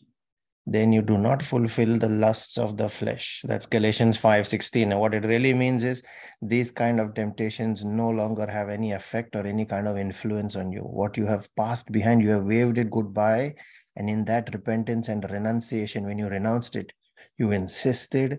then 0.65 0.93
you 0.93 1.03
do 1.03 1.19
not 1.19 1.43
fulfill 1.43 1.99
the 1.99 2.09
lusts 2.09 2.57
of 2.57 2.77
the 2.77 2.89
flesh. 2.89 3.43
That's 3.45 3.67
Galatians 3.67 4.17
5:16. 4.17 4.93
And 4.93 5.01
what 5.01 5.13
it 5.13 5.25
really 5.25 5.53
means 5.53 5.83
is 5.83 6.03
these 6.41 6.71
kind 6.71 7.01
of 7.01 7.15
temptations 7.15 7.85
no 7.85 8.09
longer 8.09 8.47
have 8.47 8.69
any 8.69 8.93
effect 8.93 9.35
or 9.35 9.45
any 9.45 9.65
kind 9.65 9.89
of 9.89 9.99
influence 9.99 10.55
on 10.55 10.71
you. 10.71 10.83
What 10.83 11.17
you 11.17 11.27
have 11.27 11.55
passed 11.57 11.91
behind, 11.91 12.23
you 12.23 12.31
have 12.31 12.45
waved 12.45 12.79
it 12.79 12.91
goodbye. 12.91 13.57
And 13.97 14.09
in 14.09 14.25
that 14.27 14.55
repentance 14.55 15.09
and 15.09 15.29
renunciation, 15.29 16.05
when 16.05 16.19
you 16.19 16.29
renounced 16.29 16.77
it, 16.77 16.93
you 17.39 17.51
insisted, 17.51 18.39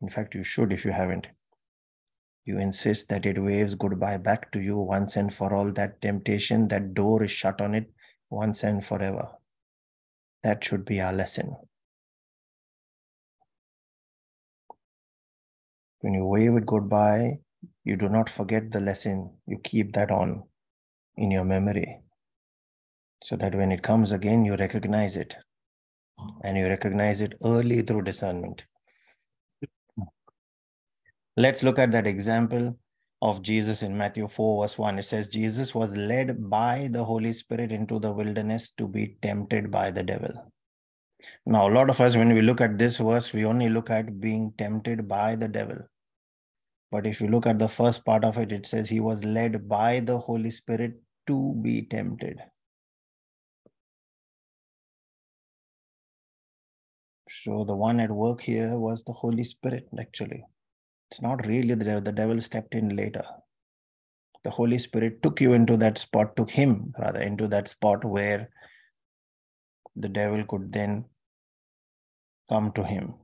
in 0.00 0.08
fact, 0.08 0.34
you 0.34 0.44
should 0.44 0.72
if 0.72 0.84
you 0.84 0.92
haven't. 0.92 1.26
You 2.46 2.58
insist 2.58 3.10
that 3.10 3.26
it 3.26 3.42
waves 3.42 3.74
goodbye 3.74 4.16
back 4.16 4.50
to 4.52 4.60
you 4.60 4.78
once 4.78 5.16
and 5.16 5.34
for 5.34 5.52
all. 5.52 5.72
That 5.72 6.00
temptation, 6.00 6.68
that 6.68 6.94
door 6.94 7.24
is 7.24 7.30
shut 7.30 7.60
on 7.60 7.74
it 7.74 7.92
once 8.30 8.62
and 8.64 8.82
forever. 8.82 9.28
That 10.44 10.64
should 10.64 10.86
be 10.86 11.00
our 11.00 11.12
lesson. 11.12 11.56
When 16.00 16.14
you 16.14 16.24
wave 16.24 16.56
it 16.56 16.66
goodbye, 16.66 17.40
you 17.84 17.96
do 17.96 18.08
not 18.08 18.30
forget 18.30 18.70
the 18.70 18.80
lesson. 18.80 19.38
You 19.46 19.58
keep 19.58 19.92
that 19.94 20.10
on 20.10 20.44
in 21.16 21.32
your 21.32 21.44
memory 21.44 22.00
so 23.24 23.36
that 23.36 23.54
when 23.54 23.72
it 23.72 23.82
comes 23.82 24.12
again, 24.12 24.44
you 24.44 24.56
recognize 24.56 25.16
it. 25.16 25.36
And 26.42 26.56
you 26.56 26.66
recognize 26.66 27.20
it 27.20 27.34
early 27.44 27.82
through 27.82 28.02
discernment. 28.02 28.64
Let's 31.36 31.62
look 31.62 31.78
at 31.78 31.90
that 31.92 32.06
example 32.06 32.78
of 33.20 33.42
Jesus 33.42 33.82
in 33.82 33.96
Matthew 33.96 34.26
4, 34.26 34.62
verse 34.62 34.78
1. 34.78 34.98
It 34.98 35.04
says, 35.04 35.28
Jesus 35.28 35.74
was 35.74 35.96
led 35.96 36.48
by 36.48 36.88
the 36.90 37.04
Holy 37.04 37.32
Spirit 37.32 37.72
into 37.72 37.98
the 37.98 38.10
wilderness 38.10 38.70
to 38.78 38.88
be 38.88 39.16
tempted 39.20 39.70
by 39.70 39.90
the 39.90 40.02
devil. 40.02 40.52
Now, 41.44 41.68
a 41.68 41.72
lot 41.72 41.90
of 41.90 42.00
us, 42.00 42.16
when 42.16 42.32
we 42.32 42.42
look 42.42 42.60
at 42.60 42.78
this 42.78 42.98
verse, 42.98 43.32
we 43.32 43.44
only 43.44 43.68
look 43.68 43.90
at 43.90 44.20
being 44.20 44.52
tempted 44.56 45.08
by 45.08 45.36
the 45.36 45.48
devil. 45.48 45.78
But 46.90 47.06
if 47.06 47.20
you 47.20 47.28
look 47.28 47.46
at 47.46 47.58
the 47.58 47.68
first 47.68 48.04
part 48.04 48.24
of 48.24 48.38
it, 48.38 48.52
it 48.52 48.66
says 48.66 48.88
he 48.88 49.00
was 49.00 49.24
led 49.24 49.68
by 49.68 50.00
the 50.00 50.18
Holy 50.18 50.50
Spirit 50.50 50.94
to 51.26 51.54
be 51.62 51.82
tempted. 51.82 52.38
So 57.28 57.64
the 57.64 57.76
one 57.76 58.00
at 58.00 58.10
work 58.10 58.40
here 58.40 58.78
was 58.78 59.04
the 59.04 59.12
Holy 59.12 59.44
Spirit, 59.44 59.88
actually. 59.98 60.44
It's 61.10 61.22
not 61.22 61.46
really 61.46 61.74
the 61.74 61.84
devil. 61.84 62.00
The 62.00 62.12
devil 62.12 62.40
stepped 62.40 62.74
in 62.74 62.96
later. 62.96 63.24
The 64.44 64.50
Holy 64.50 64.78
Spirit 64.78 65.22
took 65.22 65.40
you 65.40 65.54
into 65.54 65.76
that 65.78 65.98
spot, 65.98 66.36
took 66.36 66.50
him 66.50 66.94
rather 66.98 67.20
into 67.20 67.48
that 67.48 67.68
spot 67.68 68.04
where 68.04 68.50
the 69.96 70.08
devil 70.08 70.44
could 70.44 70.72
then 70.72 71.06
come 72.48 72.72
to 72.72 72.84
him. 72.84 73.14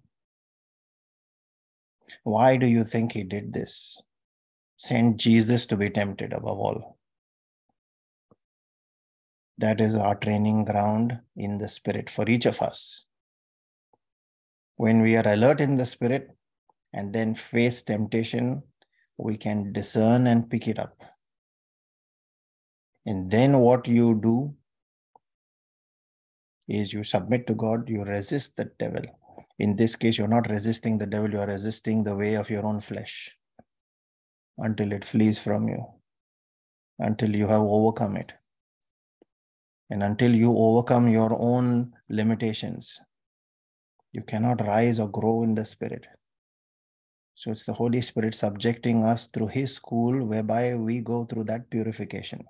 Why 2.24 2.56
do 2.56 2.66
you 2.66 2.84
think 2.84 3.12
he 3.12 3.22
did 3.22 3.52
this? 3.52 4.02
Sent 4.76 5.16
Jesus 5.16 5.66
to 5.66 5.76
be 5.76 5.90
tempted 5.90 6.32
above 6.32 6.58
all. 6.58 6.98
That 9.58 9.80
is 9.80 9.94
our 9.94 10.16
training 10.16 10.64
ground 10.64 11.20
in 11.36 11.58
the 11.58 11.68
spirit 11.68 12.10
for 12.10 12.28
each 12.28 12.46
of 12.46 12.60
us. 12.60 13.06
When 14.76 15.02
we 15.02 15.16
are 15.16 15.28
alert 15.28 15.60
in 15.60 15.76
the 15.76 15.86
spirit, 15.86 16.30
and 16.92 17.12
then 17.12 17.34
face 17.34 17.82
temptation, 17.82 18.62
we 19.16 19.36
can 19.36 19.72
discern 19.72 20.26
and 20.26 20.50
pick 20.50 20.68
it 20.68 20.78
up. 20.78 21.02
And 23.06 23.30
then 23.30 23.58
what 23.58 23.88
you 23.88 24.18
do 24.22 24.54
is 26.68 26.92
you 26.92 27.02
submit 27.02 27.46
to 27.46 27.54
God, 27.54 27.88
you 27.88 28.04
resist 28.04 28.56
the 28.56 28.70
devil. 28.78 29.02
In 29.58 29.76
this 29.76 29.96
case, 29.96 30.18
you're 30.18 30.28
not 30.28 30.50
resisting 30.50 30.98
the 30.98 31.06
devil, 31.06 31.30
you're 31.30 31.46
resisting 31.46 32.04
the 32.04 32.14
way 32.14 32.34
of 32.34 32.50
your 32.50 32.64
own 32.64 32.80
flesh 32.80 33.36
until 34.58 34.92
it 34.92 35.04
flees 35.04 35.38
from 35.38 35.68
you, 35.68 35.84
until 36.98 37.34
you 37.34 37.46
have 37.46 37.62
overcome 37.62 38.16
it. 38.16 38.32
And 39.90 40.02
until 40.02 40.34
you 40.34 40.56
overcome 40.56 41.08
your 41.08 41.36
own 41.38 41.92
limitations, 42.08 43.00
you 44.12 44.22
cannot 44.22 44.66
rise 44.66 44.98
or 44.98 45.08
grow 45.08 45.42
in 45.42 45.54
the 45.54 45.64
Spirit. 45.64 46.06
So 47.34 47.50
it's 47.50 47.64
the 47.64 47.72
Holy 47.72 48.00
Spirit 48.00 48.34
subjecting 48.34 49.04
us 49.04 49.26
through 49.26 49.48
His 49.48 49.74
school, 49.74 50.24
whereby 50.24 50.74
we 50.74 51.00
go 51.00 51.24
through 51.24 51.44
that 51.44 51.70
purification. 51.70 52.44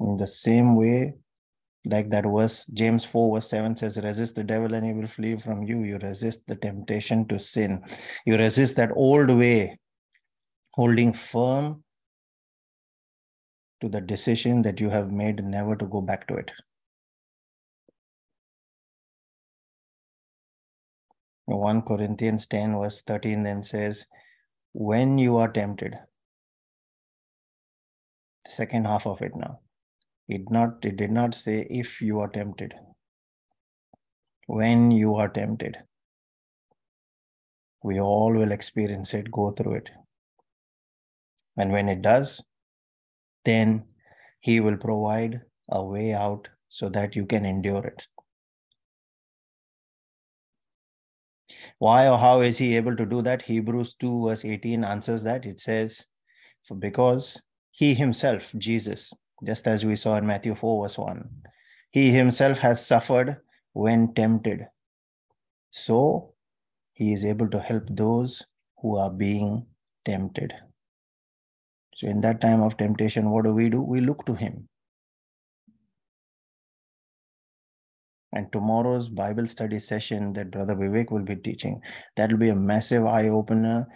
In 0.00 0.16
the 0.16 0.26
same 0.26 0.76
way, 0.76 1.14
like 1.84 2.10
that 2.10 2.24
verse, 2.24 2.66
James 2.66 3.04
4, 3.04 3.36
verse 3.36 3.48
7 3.48 3.76
says, 3.76 3.98
Resist 4.02 4.34
the 4.34 4.44
devil 4.44 4.74
and 4.74 4.84
he 4.84 4.92
will 4.92 5.06
flee 5.06 5.36
from 5.36 5.62
you. 5.62 5.82
You 5.82 5.98
resist 5.98 6.46
the 6.46 6.56
temptation 6.56 7.26
to 7.28 7.38
sin. 7.38 7.82
You 8.26 8.36
resist 8.36 8.76
that 8.76 8.90
old 8.94 9.30
way, 9.30 9.78
holding 10.72 11.12
firm 11.12 11.82
to 13.80 13.88
the 13.88 14.00
decision 14.00 14.60
that 14.62 14.80
you 14.80 14.90
have 14.90 15.10
made 15.10 15.42
never 15.42 15.74
to 15.74 15.86
go 15.86 16.02
back 16.02 16.26
to 16.28 16.34
it. 16.34 16.52
1 21.56 21.82
Corinthians 21.82 22.46
10, 22.46 22.78
verse 22.78 23.02
13 23.02 23.42
then 23.42 23.62
says, 23.62 24.06
When 24.72 25.18
you 25.18 25.36
are 25.36 25.50
tempted, 25.50 25.96
second 28.46 28.86
half 28.86 29.06
of 29.06 29.20
it 29.22 29.34
now. 29.34 29.60
It 30.28 30.50
not 30.50 30.84
it 30.84 30.96
did 30.96 31.10
not 31.10 31.34
say 31.34 31.66
if 31.68 32.00
you 32.00 32.20
are 32.20 32.28
tempted. 32.28 32.74
When 34.46 34.90
you 34.90 35.16
are 35.16 35.28
tempted. 35.28 35.76
We 37.82 38.00
all 38.00 38.32
will 38.32 38.52
experience 38.52 39.14
it, 39.14 39.30
go 39.32 39.52
through 39.52 39.74
it. 39.76 39.90
And 41.56 41.72
when 41.72 41.88
it 41.88 42.02
does, 42.02 42.44
then 43.44 43.84
he 44.40 44.60
will 44.60 44.76
provide 44.76 45.40
a 45.68 45.84
way 45.84 46.12
out 46.12 46.48
so 46.68 46.88
that 46.90 47.16
you 47.16 47.26
can 47.26 47.46
endure 47.46 47.84
it. 47.86 48.06
Why 51.78 52.08
or 52.08 52.18
how 52.18 52.40
is 52.40 52.58
he 52.58 52.76
able 52.76 52.96
to 52.96 53.06
do 53.06 53.22
that? 53.22 53.42
Hebrews 53.42 53.94
2, 53.94 54.28
verse 54.28 54.44
18 54.44 54.84
answers 54.84 55.22
that. 55.24 55.46
It 55.46 55.60
says, 55.60 56.06
For 56.66 56.74
because 56.74 57.40
he 57.70 57.94
himself, 57.94 58.52
Jesus, 58.58 59.12
just 59.44 59.66
as 59.66 59.84
we 59.84 59.96
saw 59.96 60.16
in 60.16 60.26
Matthew 60.26 60.54
4, 60.54 60.84
verse 60.84 60.98
1, 60.98 61.28
he 61.90 62.10
himself 62.10 62.58
has 62.58 62.84
suffered 62.84 63.38
when 63.72 64.14
tempted. 64.14 64.66
So 65.70 66.34
he 66.92 67.12
is 67.12 67.24
able 67.24 67.48
to 67.48 67.60
help 67.60 67.84
those 67.88 68.44
who 68.78 68.96
are 68.96 69.10
being 69.10 69.66
tempted. 70.04 70.52
So, 71.94 72.06
in 72.06 72.20
that 72.22 72.40
time 72.40 72.62
of 72.62 72.78
temptation, 72.78 73.30
what 73.30 73.44
do 73.44 73.52
we 73.52 73.68
do? 73.68 73.82
We 73.82 74.00
look 74.00 74.24
to 74.24 74.34
him. 74.34 74.69
And 78.32 78.50
tomorrow's 78.52 79.08
Bible 79.08 79.46
study 79.46 79.78
session 79.78 80.32
that 80.34 80.50
Brother 80.50 80.74
Vivek 80.74 81.10
will 81.10 81.24
be 81.24 81.36
teaching, 81.36 81.80
that 82.16 82.30
will 82.30 82.38
be 82.38 82.50
a 82.50 82.54
massive 82.54 83.04
eye 83.04 83.28
opener 83.28 83.86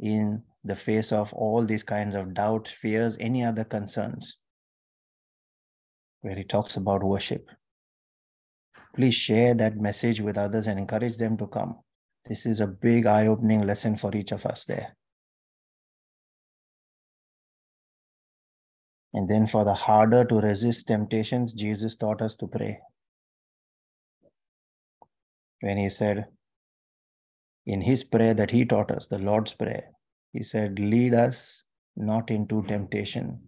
in 0.00 0.42
the 0.64 0.76
face 0.76 1.12
of 1.12 1.32
all 1.34 1.64
these 1.64 1.82
kinds 1.82 2.14
of 2.14 2.32
doubts, 2.32 2.70
fears, 2.70 3.16
any 3.20 3.44
other 3.44 3.64
concerns, 3.64 4.38
where 6.22 6.34
he 6.34 6.44
talks 6.44 6.76
about 6.76 7.04
worship. 7.04 7.50
Please 8.96 9.14
share 9.14 9.54
that 9.54 9.76
message 9.76 10.20
with 10.20 10.38
others 10.38 10.66
and 10.66 10.78
encourage 10.78 11.18
them 11.18 11.36
to 11.36 11.46
come. 11.46 11.76
This 12.24 12.46
is 12.46 12.60
a 12.60 12.66
big 12.66 13.04
eye 13.04 13.26
opening 13.26 13.66
lesson 13.66 13.96
for 13.96 14.14
each 14.16 14.32
of 14.32 14.46
us 14.46 14.64
there. 14.64 14.96
And 19.12 19.28
then, 19.28 19.46
for 19.46 19.64
the 19.64 19.74
harder 19.74 20.24
to 20.24 20.40
resist 20.40 20.88
temptations, 20.88 21.52
Jesus 21.52 21.94
taught 21.94 22.22
us 22.22 22.34
to 22.36 22.48
pray 22.48 22.80
when 25.64 25.78
he 25.78 25.88
said 25.88 26.26
in 27.64 27.80
his 27.80 28.04
prayer 28.04 28.34
that 28.34 28.50
he 28.50 28.66
taught 28.66 28.90
us, 28.90 29.06
the 29.06 29.18
Lord's 29.18 29.54
Prayer, 29.54 29.84
he 30.34 30.42
said, 30.42 30.78
Lead 30.78 31.14
us 31.14 31.64
not 31.96 32.30
into 32.30 32.62
temptation. 32.64 33.40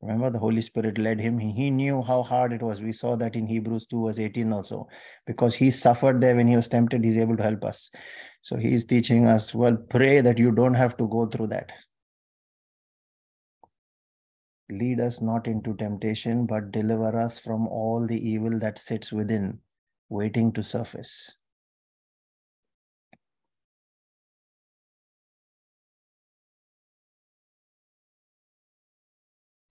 Remember, 0.00 0.28
the 0.30 0.40
Holy 0.40 0.60
Spirit 0.60 0.98
led 0.98 1.20
him. 1.20 1.38
He 1.38 1.70
knew 1.70 2.02
how 2.02 2.24
hard 2.24 2.52
it 2.52 2.62
was. 2.62 2.82
We 2.82 2.90
saw 2.90 3.14
that 3.14 3.36
in 3.36 3.46
Hebrews 3.46 3.86
2, 3.86 4.06
verse 4.06 4.18
18 4.18 4.52
also. 4.52 4.88
Because 5.24 5.54
he 5.54 5.70
suffered 5.70 6.20
there 6.20 6.34
when 6.34 6.48
he 6.48 6.56
was 6.56 6.66
tempted, 6.66 7.04
he's 7.04 7.18
able 7.18 7.36
to 7.36 7.44
help 7.44 7.64
us. 7.64 7.88
So 8.40 8.56
he's 8.56 8.84
teaching 8.84 9.26
us, 9.26 9.54
well, 9.54 9.76
pray 9.76 10.20
that 10.20 10.38
you 10.38 10.50
don't 10.50 10.74
have 10.74 10.96
to 10.96 11.06
go 11.06 11.26
through 11.26 11.46
that. 11.48 11.70
Lead 14.68 14.98
us 14.98 15.20
not 15.20 15.46
into 15.46 15.76
temptation, 15.76 16.44
but 16.44 16.72
deliver 16.72 17.16
us 17.16 17.38
from 17.38 17.68
all 17.68 18.04
the 18.04 18.18
evil 18.28 18.58
that 18.58 18.78
sits 18.78 19.12
within, 19.12 19.60
waiting 20.08 20.50
to 20.54 20.64
surface. 20.64 21.36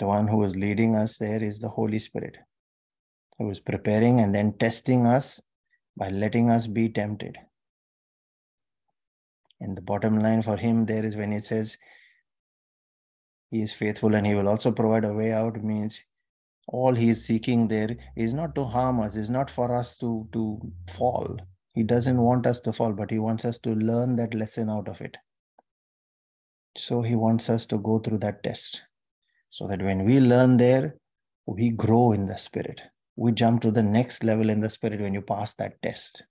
The 0.02 0.08
one 0.08 0.28
who 0.28 0.44
is 0.44 0.56
leading 0.56 0.96
us 0.96 1.20
there 1.20 1.44
is 1.44 1.60
the 1.60 1.70
Holy 1.70 2.00
Spirit, 2.00 2.38
who 3.38 3.52
is 3.52 3.60
preparing 3.60 4.20
and 4.20 4.34
then 4.34 4.58
testing 4.58 5.06
us 5.06 5.40
by 5.96 6.10
letting 6.10 6.50
us 6.50 6.66
be 6.66 6.90
tempted. 6.90 7.38
And 9.60 9.78
the 9.78 9.84
bottom 9.84 10.18
line 10.18 10.42
for 10.42 10.58
him 10.58 10.88
there 10.88 11.06
is 11.06 11.16
when 11.16 11.32
it 11.32 11.46
says, 11.46 11.78
He 13.52 13.62
is 13.62 13.74
faithful 13.74 14.16
and 14.16 14.26
He 14.26 14.34
will 14.34 14.48
also 14.48 14.72
provide 14.72 15.06
a 15.06 15.14
way 15.14 15.32
out, 15.34 15.64
means 15.64 16.02
all 16.68 16.96
He 16.96 17.10
is 17.10 17.24
seeking 17.24 17.68
there 17.68 17.96
is 18.18 18.34
not 18.34 18.56
to 18.56 18.66
harm 18.66 19.00
us, 19.02 19.16
is 19.16 19.30
not 19.30 19.52
for 19.52 19.72
us 19.72 19.98
to, 19.98 20.28
to 20.34 20.60
fall. 20.90 21.38
He 21.76 21.84
doesn't 21.84 22.20
want 22.20 22.48
us 22.48 22.60
to 22.62 22.74
fall, 22.74 22.94
but 22.94 23.12
He 23.12 23.20
wants 23.20 23.46
us 23.46 23.60
to 23.60 23.76
learn 23.76 24.16
that 24.16 24.34
lesson 24.34 24.68
out 24.68 24.88
of 24.88 25.00
it. 25.02 25.18
So 26.76 27.04
He 27.04 27.14
wants 27.14 27.52
us 27.52 27.68
to 27.68 27.78
go 27.78 28.00
through 28.00 28.18
that 28.18 28.44
test 28.44 28.82
so 29.52 29.68
that 29.68 29.82
when 29.82 30.06
we 30.06 30.20
learn 30.20 30.58
there, 30.58 30.96
we 31.46 31.70
grow 31.70 32.14
in 32.14 32.26
the 32.26 32.38
spirit. 32.38 32.82
We 33.18 33.34
jump 33.34 33.62
to 33.62 33.72
the 33.72 33.84
next 33.84 34.24
level 34.24 34.50
in 34.50 34.62
the 34.62 34.70
spirit 34.70 35.02
when 35.02 35.14
you 35.14 35.22
pass 35.22 35.54
that 35.56 35.82
test. 35.84 36.24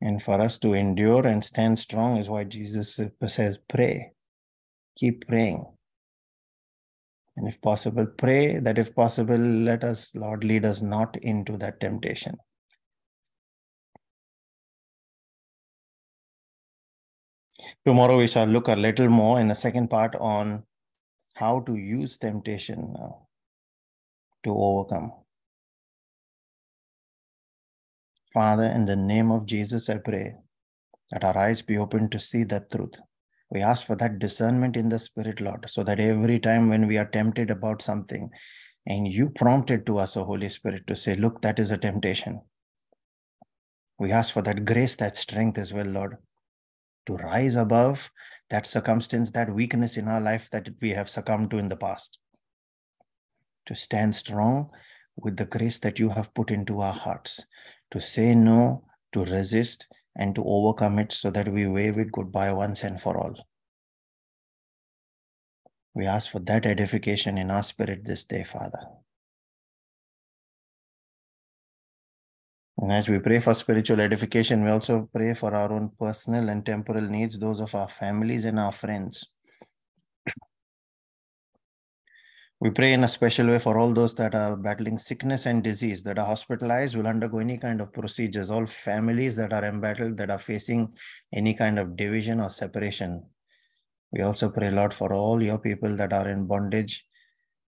And 0.00 0.22
for 0.22 0.40
us 0.40 0.58
to 0.58 0.74
endure 0.74 1.26
and 1.26 1.42
stand 1.42 1.78
strong 1.78 2.18
is 2.18 2.28
why 2.28 2.44
Jesus 2.44 3.00
says, 3.26 3.58
pray. 3.68 4.10
Keep 4.96 5.28
praying. 5.28 5.64
And 7.36 7.48
if 7.48 7.60
possible, 7.62 8.06
pray 8.06 8.58
that 8.58 8.76
if 8.76 8.94
possible, 8.94 9.38
let 9.38 9.84
us, 9.84 10.14
Lord, 10.14 10.44
lead 10.44 10.64
us 10.64 10.82
not 10.82 11.16
into 11.22 11.56
that 11.58 11.80
temptation. 11.80 12.36
Tomorrow 17.84 18.16
we 18.18 18.26
shall 18.26 18.46
look 18.46 18.68
a 18.68 18.74
little 18.74 19.08
more 19.08 19.38
in 19.40 19.48
the 19.48 19.54
second 19.54 19.88
part 19.88 20.14
on 20.16 20.64
how 21.34 21.60
to 21.60 21.76
use 21.76 22.16
temptation 22.16 22.94
to 24.42 24.50
overcome. 24.50 25.12
Father, 28.32 28.64
in 28.64 28.86
the 28.86 28.96
name 28.96 29.30
of 29.30 29.44
Jesus, 29.44 29.90
I 29.90 29.98
pray 29.98 30.34
that 31.10 31.24
our 31.24 31.36
eyes 31.36 31.60
be 31.60 31.76
open 31.76 32.08
to 32.10 32.18
see 32.18 32.44
that 32.44 32.70
truth. 32.70 32.94
We 33.50 33.60
ask 33.60 33.86
for 33.86 33.96
that 33.96 34.18
discernment 34.18 34.76
in 34.76 34.88
the 34.88 34.98
Spirit, 34.98 35.40
Lord, 35.40 35.68
so 35.68 35.84
that 35.84 36.00
every 36.00 36.40
time 36.40 36.70
when 36.70 36.88
we 36.88 36.96
are 36.96 37.04
tempted 37.04 37.50
about 37.50 37.82
something 37.82 38.30
and 38.86 39.06
you 39.06 39.30
prompted 39.30 39.84
to 39.86 39.98
us, 39.98 40.16
O 40.16 40.24
Holy 40.24 40.48
Spirit, 40.48 40.86
to 40.86 40.96
say, 40.96 41.14
Look, 41.14 41.42
that 41.42 41.58
is 41.58 41.70
a 41.70 41.78
temptation. 41.78 42.40
We 43.98 44.10
ask 44.10 44.32
for 44.32 44.42
that 44.42 44.64
grace, 44.64 44.96
that 44.96 45.16
strength 45.16 45.58
as 45.58 45.72
well, 45.72 45.86
Lord, 45.86 46.16
to 47.06 47.16
rise 47.16 47.56
above 47.56 48.10
that 48.50 48.66
circumstance, 48.66 49.30
that 49.32 49.52
weakness 49.52 49.96
in 49.96 50.08
our 50.08 50.20
life 50.20 50.50
that 50.50 50.68
we 50.80 50.90
have 50.90 51.08
succumbed 51.10 51.50
to 51.50 51.58
in 51.58 51.68
the 51.68 51.76
past. 51.76 52.18
To 53.66 53.74
stand 53.74 54.14
strong 54.14 54.70
with 55.16 55.36
the 55.36 55.46
grace 55.46 55.78
that 55.80 55.98
you 55.98 56.08
have 56.10 56.34
put 56.34 56.50
into 56.50 56.80
our 56.80 56.92
hearts, 56.92 57.44
to 57.90 58.00
say 58.00 58.34
no, 58.34 58.84
to 59.12 59.24
resist, 59.24 59.86
and 60.16 60.34
to 60.34 60.44
overcome 60.44 60.98
it 60.98 61.12
so 61.12 61.30
that 61.30 61.48
we 61.48 61.66
wave 61.66 61.98
it 61.98 62.12
goodbye 62.12 62.52
once 62.52 62.84
and 62.84 63.00
for 63.00 63.16
all. 63.16 63.34
We 65.94 66.06
ask 66.06 66.30
for 66.30 66.40
that 66.40 66.66
edification 66.66 67.38
in 67.38 67.50
our 67.50 67.62
spirit 67.62 68.04
this 68.04 68.24
day, 68.24 68.44
Father. 68.44 68.80
And 72.78 72.90
as 72.92 73.08
we 73.08 73.18
pray 73.20 73.38
for 73.38 73.54
spiritual 73.54 74.00
edification, 74.00 74.64
we 74.64 74.70
also 74.70 75.08
pray 75.14 75.34
for 75.34 75.54
our 75.54 75.72
own 75.72 75.90
personal 75.98 76.48
and 76.48 76.66
temporal 76.66 77.02
needs, 77.02 77.38
those 77.38 77.60
of 77.60 77.74
our 77.74 77.88
families 77.88 78.44
and 78.44 78.58
our 78.58 78.72
friends. 78.72 79.24
We 82.60 82.70
pray 82.70 82.94
in 82.94 83.04
a 83.04 83.08
special 83.08 83.48
way 83.48 83.58
for 83.58 83.78
all 83.78 83.92
those 83.92 84.14
that 84.14 84.34
are 84.34 84.56
battling 84.56 84.96
sickness 84.96 85.46
and 85.46 85.62
disease, 85.62 86.02
that 86.04 86.18
are 86.18 86.24
hospitalized, 86.24 86.96
will 86.96 87.06
undergo 87.06 87.38
any 87.38 87.58
kind 87.58 87.80
of 87.80 87.92
procedures, 87.92 88.50
all 88.50 88.66
families 88.66 89.36
that 89.36 89.52
are 89.52 89.64
embattled, 89.64 90.16
that 90.16 90.30
are 90.30 90.38
facing 90.38 90.96
any 91.32 91.52
kind 91.52 91.78
of 91.78 91.96
division 91.96 92.40
or 92.40 92.48
separation. 92.48 93.22
We 94.12 94.22
also 94.22 94.48
pray, 94.48 94.70
Lord, 94.70 94.94
for 94.94 95.12
all 95.12 95.42
your 95.42 95.58
people 95.58 95.96
that 95.96 96.12
are 96.12 96.28
in 96.28 96.46
bondage, 96.46 97.04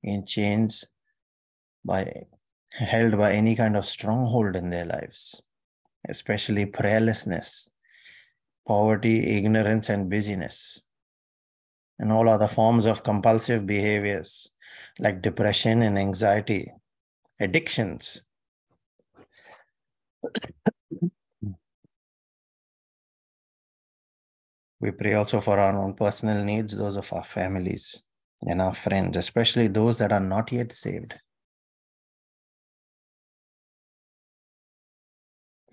in 0.03 0.27
chains, 0.27 0.85
by 1.85 2.25
held 2.73 3.17
by 3.19 3.33
any 3.33 3.57
kind 3.57 3.77
of 3.77 3.85
stronghold 3.85 4.57
in 4.57 4.71
their 4.71 4.85
lives, 4.85 5.43
especially 6.09 6.67
prayerlessness, 6.67 7.71
poverty, 8.67 9.37
ignorance, 9.37 9.89
and 9.89 10.09
busyness, 10.09 10.83
and 11.99 12.13
all 12.13 12.29
other 12.29 12.49
forms 12.49 12.87
of 12.87 13.03
compulsive 13.03 13.67
behaviors 13.67 14.51
like 14.99 15.23
depression 15.23 15.83
and 15.83 15.99
anxiety, 15.99 16.73
addictions. 17.41 18.23
We 24.81 24.93
pray 24.93 25.13
also 25.15 25.41
for 25.41 25.59
our 25.59 25.77
own 25.77 25.95
personal 25.95 26.43
needs, 26.43 26.75
those 26.75 26.97
of 26.97 27.13
our 27.13 27.25
families 27.25 28.03
and 28.43 28.63
our 28.63 28.73
friends, 28.73 29.17
especially 29.17 29.69
those 29.69 29.99
that 29.99 30.13
are 30.13 30.21
not 30.21 30.51
yet 30.53 30.73
saved. 30.73 31.19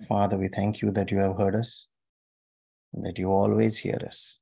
Father, 0.05 0.37
we 0.37 0.47
thank 0.47 0.81
you 0.81 0.91
that 0.91 1.11
you 1.11 1.17
have 1.17 1.37
heard 1.37 1.55
us, 1.55 1.87
that 2.93 3.17
you 3.17 3.31
always 3.31 3.77
hear 3.77 3.99
us. 4.05 4.39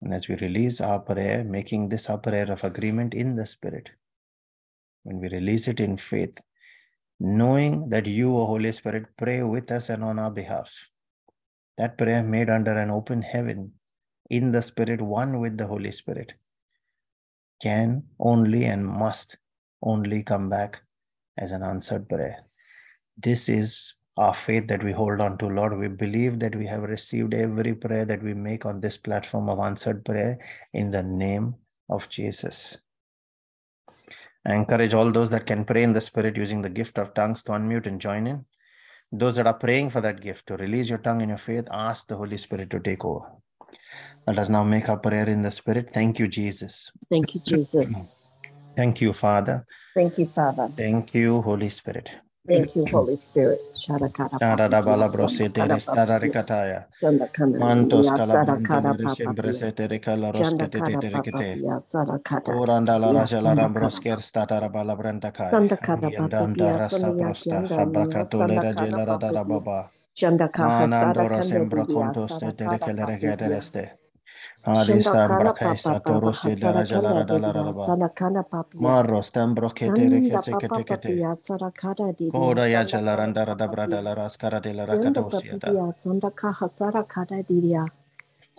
And 0.00 0.14
as 0.14 0.28
we 0.28 0.36
release 0.36 0.80
our 0.80 0.98
prayer, 0.98 1.44
making 1.44 1.88
this 1.88 2.08
our 2.08 2.18
prayer 2.18 2.50
of 2.50 2.64
agreement 2.64 3.14
in 3.14 3.36
the 3.36 3.46
Spirit, 3.46 3.90
when 5.04 5.20
we 5.20 5.28
release 5.28 5.68
it 5.68 5.78
in 5.78 5.96
faith, 5.96 6.38
knowing 7.20 7.88
that 7.90 8.06
you, 8.06 8.36
O 8.36 8.46
Holy 8.46 8.72
Spirit, 8.72 9.06
pray 9.16 9.42
with 9.42 9.70
us 9.70 9.90
and 9.90 10.02
on 10.02 10.18
our 10.18 10.30
behalf, 10.30 10.72
that 11.76 11.98
prayer 11.98 12.22
made 12.22 12.48
under 12.48 12.72
an 12.72 12.90
open 12.90 13.22
heaven, 13.22 13.72
in 14.30 14.52
the 14.52 14.62
Spirit, 14.62 15.00
one 15.02 15.38
with 15.38 15.58
the 15.58 15.66
Holy 15.66 15.92
Spirit, 15.92 16.32
can 17.60 18.02
only 18.18 18.64
and 18.64 18.84
must 18.86 19.36
only 19.82 20.22
come 20.22 20.48
back 20.48 20.82
as 21.36 21.52
an 21.52 21.62
answered 21.62 22.08
prayer. 22.08 22.38
This 23.18 23.48
is 23.48 23.94
our 24.16 24.34
faith 24.34 24.68
that 24.68 24.82
we 24.82 24.92
hold 24.92 25.20
on 25.20 25.38
to, 25.38 25.46
Lord. 25.46 25.78
We 25.78 25.88
believe 25.88 26.38
that 26.40 26.54
we 26.54 26.66
have 26.66 26.82
received 26.82 27.34
every 27.34 27.74
prayer 27.74 28.04
that 28.04 28.22
we 28.22 28.34
make 28.34 28.66
on 28.66 28.80
this 28.80 28.96
platform 28.96 29.48
of 29.48 29.58
answered 29.58 30.04
prayer 30.04 30.38
in 30.74 30.90
the 30.90 31.02
name 31.02 31.54
of 31.88 32.08
Jesus. 32.08 32.78
I 34.46 34.54
encourage 34.54 34.92
all 34.92 35.12
those 35.12 35.30
that 35.30 35.46
can 35.46 35.64
pray 35.64 35.82
in 35.82 35.92
the 35.92 36.00
Spirit 36.00 36.36
using 36.36 36.62
the 36.62 36.68
gift 36.68 36.98
of 36.98 37.14
tongues 37.14 37.42
to 37.44 37.52
unmute 37.52 37.86
and 37.86 38.00
join 38.00 38.26
in. 38.26 38.44
Those 39.12 39.36
that 39.36 39.46
are 39.46 39.54
praying 39.54 39.90
for 39.90 40.00
that 40.00 40.20
gift 40.20 40.46
to 40.48 40.56
release 40.56 40.88
your 40.88 40.98
tongue 40.98 41.20
in 41.20 41.28
your 41.28 41.38
faith, 41.38 41.68
ask 41.70 42.08
the 42.08 42.16
Holy 42.16 42.36
Spirit 42.36 42.70
to 42.70 42.80
take 42.80 43.04
over. 43.04 43.26
Let 44.26 44.38
us 44.38 44.48
now 44.48 44.64
make 44.64 44.88
our 44.88 44.98
prayer 44.98 45.28
in 45.28 45.42
the 45.42 45.50
Spirit. 45.50 45.90
Thank 45.90 46.18
you, 46.18 46.28
Jesus. 46.28 46.90
Thank 47.10 47.34
you, 47.34 47.40
Jesus. 47.46 48.12
Thank 48.76 49.00
you, 49.00 49.12
Father. 49.12 49.66
Thank 49.94 50.18
you, 50.18 50.26
Father. 50.26 50.70
Thank 50.76 51.14
you, 51.14 51.42
Holy 51.42 51.68
Spirit. 51.68 52.10
Thank 52.48 52.76
you, 52.76 52.84
Holy 52.86 53.16
Spirit. 53.16 53.60
Sharakara 53.74 54.38
Shadadabala 54.40 55.08
brosete 55.08 55.68
restara 55.68 56.18
ricataya. 56.20 56.86
Mantos 57.58 58.06
sempre 59.16 59.52
sete 59.52 59.88
recala 59.88 60.32
roscete 60.32 60.82
terekete. 60.82 61.62
Oranda 62.46 62.98
la 63.00 63.12
rajala 63.12 63.54
rambrosker 63.54 64.18
statara 64.22 64.68
bala 64.72 64.96
brandakaya. 64.96 65.52
Yandanda 66.12 66.78
rasta 66.78 67.12
prosta. 67.12 67.62
Habrakatule 67.78 68.60
rajela 68.60 69.06
radara 69.06 69.44
baba. 69.44 69.90
Manandoro 70.58 71.42
sembro 71.42 71.86
contos 71.86 72.38
te 72.38 72.52
terekele 72.52 73.06
regete 73.06 73.48
reste. 73.48 73.92
Adista 74.64 75.28
brakaista 75.28 76.00
toroste 76.00 76.56
de 76.56 76.72
rajala 76.72 77.12
radala 77.14 77.52
raba. 77.52 77.94
Marro 78.78 79.22
stambro 79.22 79.70
kete 79.70 80.08
rekete 80.10 80.56
kete 80.56 80.84
kete. 80.84 81.24
Koda 82.28 82.68
ya 82.68 82.84
jala 82.84 83.16
randa 83.16 83.44
rada 83.46 83.68
brada 83.68 84.02
la 84.02 84.14
raskara 84.14 84.60
de 84.62 84.74
la 84.74 84.86
rakatosiata. 84.86 85.78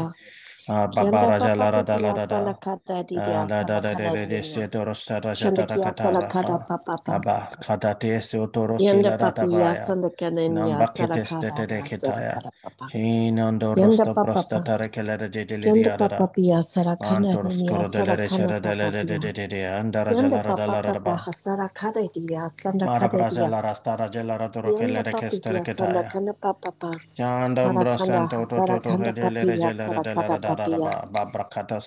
Yanda 27.19 27.69
brasanta 27.73 28.45
to 28.47 28.61
to 28.65 28.79
to 28.81 28.97
to 28.97 29.11
de 29.13 29.29
le 29.31 29.45
de 29.45 29.73
le 29.73 29.99
de 30.01 30.15
le 30.15 30.39
de 30.39 30.52
ba 30.55 31.05
babrakata 31.11 31.81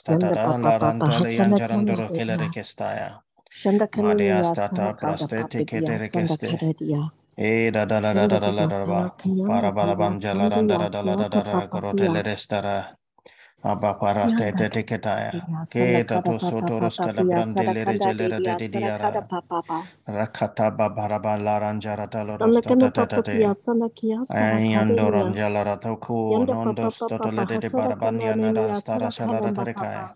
pia. 13.63 13.73
restara 13.73 13.73
Aba 13.73 13.95
paraste 14.01 14.53
Yanda 14.53 14.57
te 14.57 14.69
kada 14.71 14.71
teketaya 14.71 15.33
dia 15.33 15.63
ke 15.71 16.07
da 16.09 16.19
sarakada 16.19 16.23
to 16.23 16.41
papa 16.41 16.73
sotorus 16.75 16.99
papa 16.99 17.05
kala 17.05 17.25
pia 17.25 17.37
brandele 17.37 17.85
sarakanda 17.85 17.87
rejele 17.87 18.29
dia 18.37 18.57
redede 18.57 18.69
sarakada 18.71 18.73
diara 18.73 19.29
papa 19.29 19.63
papa. 19.63 19.89
Rakata 20.09 20.71
babaraba 20.77 21.39
laranjara 21.39 22.09
Sanda 22.41 22.63
talorosta 22.63 22.69
kana 22.69 22.89
da 22.89 22.91
da 22.91 23.07
da 23.07 23.21
papa 23.21 23.25
pia 23.31 23.51
de 23.51 23.55
sanda 23.55 23.89
kia 23.95 24.21
sarakade 24.25 24.99
Ayandoran 25.09 25.33
nia. 25.33 25.35
jalara 25.35 25.81
toku 25.81 26.17
Yanda 26.31 26.57
papa 26.57 26.91
nondos 26.91 26.97
papa 26.99 27.11
papa 27.19 27.45
totolede 27.47 27.61
de 27.61 27.71
hasarakanda 27.71 28.31
barabanya 28.31 28.37
nada 28.37 28.75
nia 28.75 28.75
stara 28.75 29.11
sarakada 29.11 29.51
shalara 29.51 29.53
papa. 29.55 29.55
terekai. 29.55 30.11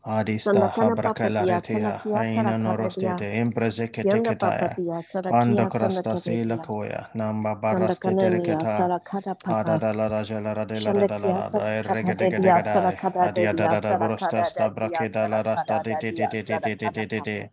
Adista 0.06 0.70
Sandakana 0.70 0.98
papa 1.02 1.30
habrakela 1.30 1.46
pia 1.46 1.60
retia. 1.60 2.02
sanakia 2.02 2.22
Aina 2.22 2.58
norostete 2.58 3.38
impreze 3.40 3.88
Yanda 4.04 4.34
papa 4.34 4.70
keteketaya. 4.70 4.78
pia 4.78 5.02
Panda 5.30 5.68
sandakana 5.68 6.04
sila 6.18 6.60
koya. 6.60 7.10
Namba 7.16 7.56
baraste 7.56 8.16
tereketa. 8.16 8.76
sarakana 8.76 9.36
Ada 9.46 9.78
papa 9.78 9.80
da 9.80 9.92
la 9.94 10.08
ra 10.10 10.24
jalara 10.24 10.66
de 10.68 10.80
la 10.82 10.94
ra 10.94 11.08
da 11.08 11.18
la 11.20 11.30
Shandakia 11.30 11.40
ra 11.40 11.50
da 11.50 11.82
sarakana 11.82 12.32
dia 12.36 12.64
regedegedegadai. 12.64 12.64
sarakana 12.64 13.28
Adia 13.28 13.54
da 13.54 13.68
da 13.68 13.80
da 13.82 13.96
brosta 13.96 14.46
sarakana 14.46 14.46
stabra 14.46 14.90
dia 14.90 15.06
keda 15.10 15.30
la 15.30 15.44
rasta 15.44 15.80
de 15.80 15.96
de 15.98 16.12
de 16.14 16.28
de 16.28 16.44
de 16.44 16.60
de 16.60 16.76
de 16.92 17.06
de 17.08 17.22
de. 17.22 17.52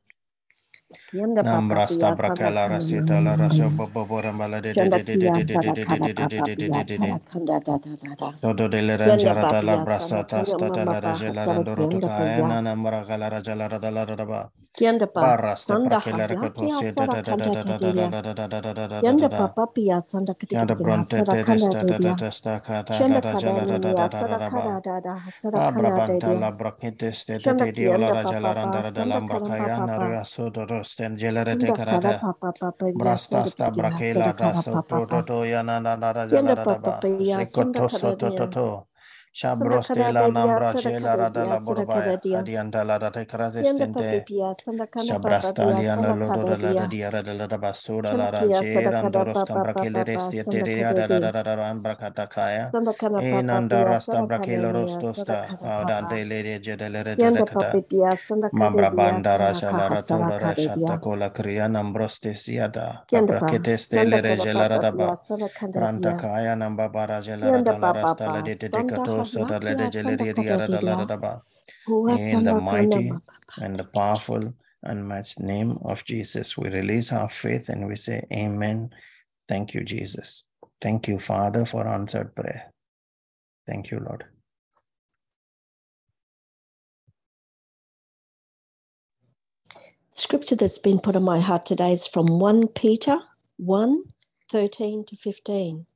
Papa 0.90 0.98
Yanda 1.12 1.44
papa 1.50 1.76
Nambrasta 1.80 1.88
pia 1.88 2.16
brakala 2.16 2.68
sandakana 2.68 2.68
rasita 2.68 3.22
la 3.24 3.36
rasho 3.36 3.70
boborambala 3.70 4.60
de 4.62 4.74
de 4.74 4.90
de 4.90 5.02
de 5.04 5.16
de 5.16 5.30
Shandakia 5.30 5.32
de 5.32 5.44
de 5.44 5.58
de 5.58 5.86
de 5.86 5.86
sarakana 5.86 6.08
de 6.14 6.14
de 6.14 6.26
de 6.28 6.28
papa 6.28 6.44
de 6.44 6.56
de 6.56 6.68
pia 6.68 6.82
de 6.84 6.84
de 6.84 6.98
de 6.98 7.20
sarakana 7.22 7.60
da 7.64 7.78
da 7.78 7.96
da 7.96 7.96
da 8.20 8.32
Todo 8.40 8.68
de 8.68 8.82
le 8.82 8.96
Yanda 9.04 9.34
ranjara 9.36 9.46
da 9.46 9.62
la 9.62 9.76
papia 9.76 9.84
brasa 9.84 10.24
sanakana 10.26 10.28
tasta 10.28 10.70
da 10.70 10.84
mama 10.84 10.92
la 10.92 11.00
pa 11.02 11.10
reje 11.10 11.30
la 11.32 11.46
randoro 11.46 11.86
to 11.88 12.00
hasarakianda 12.00 12.10
kaya 12.16 12.42
paya 12.42 12.42
na 12.42 12.62
namara 12.62 13.04
gala 13.04 13.28
raja 13.30 13.54
la 13.56 13.68
rada 13.68 13.90
la 13.90 14.04
rada 14.06 14.24
ba 14.26 14.50
Kianda 14.76 15.06
pa 15.14 15.26
barasta 15.34 15.76
sanda 15.76 15.98
prakela 15.98 16.26
hayaki 16.26 16.28
rekato 16.28 16.70
se 16.70 16.92
da 16.92 17.06
asara 17.06 17.16
da 17.22 17.22
da 17.22 17.36
da 17.36 17.36
kanda 17.36 17.56
da 17.56 17.64
da 17.64 17.78
da 17.78 17.92
da 17.92 17.92
kadeya. 17.92 18.08
da 18.08 18.22
da 18.22 18.34
da 18.34 18.48
da 18.48 18.60
da 18.62 18.88
da 18.88 19.02
da 19.02 19.02
da 19.02 19.02
Yanda 19.02 19.28
da 19.28 19.38
pa 19.38 19.48
papia 19.48 20.00
sanda 20.00 20.34
Yada 20.50 20.74
kadikidigina 20.74 20.82
bronte 20.82 21.22
asara 21.24 21.36
de 21.36 21.44
kanda 21.46 21.74
desta 21.74 21.84
da 21.84 21.98
da 21.98 22.14
dedia. 22.14 22.16
desta 22.16 22.60
ka 22.64 22.82
da 22.82 23.04
da 23.04 23.20
Shanda 23.20 23.22
da 23.22 23.34
jala 23.36 23.66
da 23.66 23.78
da 23.78 23.78
kadanini 23.78 23.94
da 23.94 24.08
da 24.08 24.24
da 24.24 24.36
asara 24.36 24.38
da 24.38 24.50
ba 24.50 24.68
kada 24.70 24.80
da 24.84 25.00
da 25.00 25.14
asara 25.28 25.62
kanda 25.68 26.00
Abrabanta 26.00 26.00
dedia. 26.00 26.40
la 26.40 26.50
braketes 26.52 27.26
de 27.26 27.38
de 27.40 27.54
Shanda 27.54 27.66
de 27.66 27.72
de 27.72 27.98
la 27.98 28.10
kianda 28.10 28.12
raja 28.12 28.40
la 28.40 28.52
papa 28.52 28.56
pa 28.60 28.80
randara 28.80 28.92
de 28.94 29.04
sanda 29.04 29.24
kada 29.26 29.50
lambrakaya 29.50 29.76
papa 29.76 29.88
pa. 29.94 30.10
Prosten 30.76 31.16
Jelerete 31.16 31.72
Karada 31.72 32.20
Brasta 32.94 33.44
Stabrakela 33.46 34.32
Daso 34.36 34.82
Toto 34.86 35.44
Yana 35.44 35.80
Nara 35.80 36.28
Janaraba 36.28 37.00
Shikotoso 37.00 38.16
Toto 38.18 38.86
Shabros 39.36 39.92
de 39.92 40.08
la 40.10 40.28
Nambra, 40.28 40.72
Shela 40.74 41.16
Rada 41.16 41.44
la 41.44 41.60
Borobaya, 41.60 42.22
Adianta 42.32 42.84
la 42.84 42.98
Data 42.98 43.26
Carazestente, 43.26 44.30
Shabrastalia, 44.96 45.96
la 45.96 46.14
Lodo 46.14 46.44
de 46.44 46.58
la 46.58 46.74
Diara 46.74 47.22
de 47.22 47.34
la 47.34 47.46
Basura, 47.58 48.14
la 48.14 48.30
Ranchera, 48.30 49.00
and 49.00 49.12
Doros 49.12 49.44
Cambracele 49.44 50.04
Restia, 50.04 50.44
la 51.20 51.32
Rada 51.32 51.56
Rambracatacaya, 51.56 52.76
Enanda 53.18 53.84
Rasta 53.84 54.22
Bracelo 54.22 54.72
Rostosta, 54.72 55.58
Dante 55.86 56.24
Lady 56.24 56.60
Jedelere, 56.62 57.16
Mambra 58.52 58.90
Banda 58.90 59.36
Raja, 59.38 59.72
la 59.72 59.88
Ratula 59.90 60.38
Raja, 60.40 60.80
Tacola 60.84 61.32
Crian, 61.32 61.76
Ambrostesiada, 61.76 63.06
Abracetes 63.12 63.88
de 63.90 64.06
Lere 64.06 64.36
Ranta, 64.36 65.20
Rantacaya, 65.74 66.56
Nambabara 66.56 67.22
Gelarada, 67.22 67.78
Rasta, 67.92 68.28
la 68.30 68.42
Dedicators 68.42 69.25
de 69.32 69.38
dedicato 69.38 69.40
so 69.40 69.44
da 69.44 69.58
le 69.58 69.74
de 69.76 69.88
Sandahayakia 69.90 69.90
jeleria 69.90 70.34
diara 70.34 70.68
da 70.70 70.80
la 70.80 70.94
Sandakadadia 70.94 70.96
radaba 70.96 71.42
Hua 71.86 72.18
in 72.18 72.44
the 72.44 72.54
mighty 72.54 73.20
and 73.58 73.78
the 73.78 73.84
Thank 73.92 73.96
you, 73.96 74.10
Jesus. 74.12 74.24
powerful 74.24 74.54
and 74.84 75.08
matched 75.08 75.40
name 75.40 75.78
of 75.84 76.04
Jesus 76.04 76.56
we 76.58 76.70
release 76.70 77.12
our 77.12 77.28
faith 77.30 77.68
and 77.70 77.86
we 77.88 77.96
say 77.96 78.24
amen. 78.32 78.90
Thank 79.48 79.74
you 79.74 79.84
Jesus. 79.84 80.44
Thank 80.82 81.08
you 81.08 81.18
father 81.18 81.64
for 81.66 81.86
answered 81.88 82.34
prayer. 82.36 82.72
Thank 83.66 83.90
you 83.90 84.00
lord. 84.00 84.24
Scripture 90.14 90.56
that's 90.56 90.78
been 90.78 91.00
put 91.00 91.16
on 91.16 91.24
my 91.24 91.40
heart 91.40 91.66
today 91.66 91.92
is 91.92 92.06
from 92.06 92.26
1 92.40 92.68
Peter 92.68 93.18
1 93.58 94.04
13 94.50 95.04
to 95.06 95.16
15. 95.16 95.86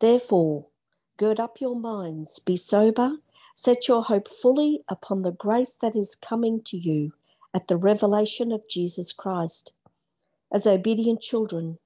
Therefore, 0.00 0.68
gird 1.16 1.40
up 1.40 1.60
your 1.60 1.76
minds, 1.76 2.38
be 2.38 2.56
sober, 2.56 3.12
set 3.54 3.88
your 3.88 4.02
hope 4.04 4.28
fully 4.28 4.82
upon 4.88 5.22
the 5.22 5.32
grace 5.32 5.74
that 5.76 5.96
is 5.96 6.14
coming 6.16 6.62
to 6.64 6.76
you 6.76 7.12
at 7.54 7.68
the 7.68 7.76
revelation 7.76 8.52
of 8.52 8.68
Jesus 8.68 9.12
Christ. 9.12 9.72
As 10.52 10.66
obedient 10.66 11.20
children, 11.20 11.78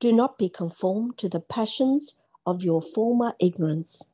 do 0.00 0.12
not 0.12 0.38
be 0.38 0.48
conformed 0.48 1.18
to 1.18 1.28
the 1.28 1.40
passions 1.40 2.14
of 2.46 2.62
your 2.62 2.80
former 2.80 3.34
ignorance, 3.40 4.06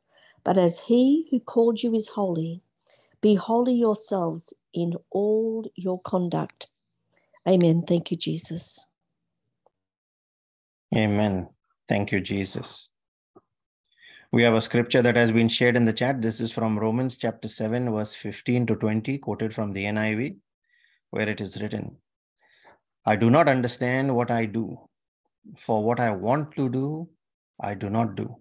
but 0.44 0.59
as 0.59 0.81
he 0.81 1.29
who 1.31 1.40
called 1.40 1.83
you 1.83 1.94
is 1.94 2.09
holy, 2.09 2.62
be 3.20 3.35
holy 3.35 3.74
yourselves 3.74 4.55
in 4.72 4.94
all 5.11 5.64
your 5.77 6.00
conduct. 6.00 6.68
Amen. 7.48 7.85
Thank 7.87 8.11
you, 8.11 8.16
Jesus. 8.16 8.87
amen 10.94 11.48
thank 11.88 12.12
you 12.12 12.20
Jesus 12.20 12.88
we 14.35 14.42
have 14.42 14.55
a 14.55 14.61
scripture 14.61 15.01
that 15.01 15.14
has 15.14 15.31
been 15.31 15.47
shared 15.47 15.77
in 15.77 15.85
the 15.85 15.92
chat. 15.92 16.20
This 16.20 16.40
is 16.40 16.51
from 16.51 16.77
Romans 16.77 17.16
chapter 17.16 17.47
7 17.47 17.92
verse 17.94 18.16
15 18.16 18.66
to 18.66 18.75
20 18.75 19.18
quoted 19.18 19.55
from 19.55 19.73
the 19.73 19.85
NIV 19.85 20.38
where 21.11 21.29
it 21.29 21.40
is 21.40 21.62
written 21.62 21.97
I 23.07 23.14
do 23.14 23.31
not 23.31 23.49
understand 23.49 24.12
what 24.12 24.33
I 24.33 24.47
do 24.47 24.77
for 25.57 25.85
what 25.85 26.01
I 26.01 26.11
want 26.11 26.51
to 26.57 26.68
do 26.68 27.09
I 27.61 27.75
do 27.75 27.88
not 27.88 28.16
do. 28.16 28.35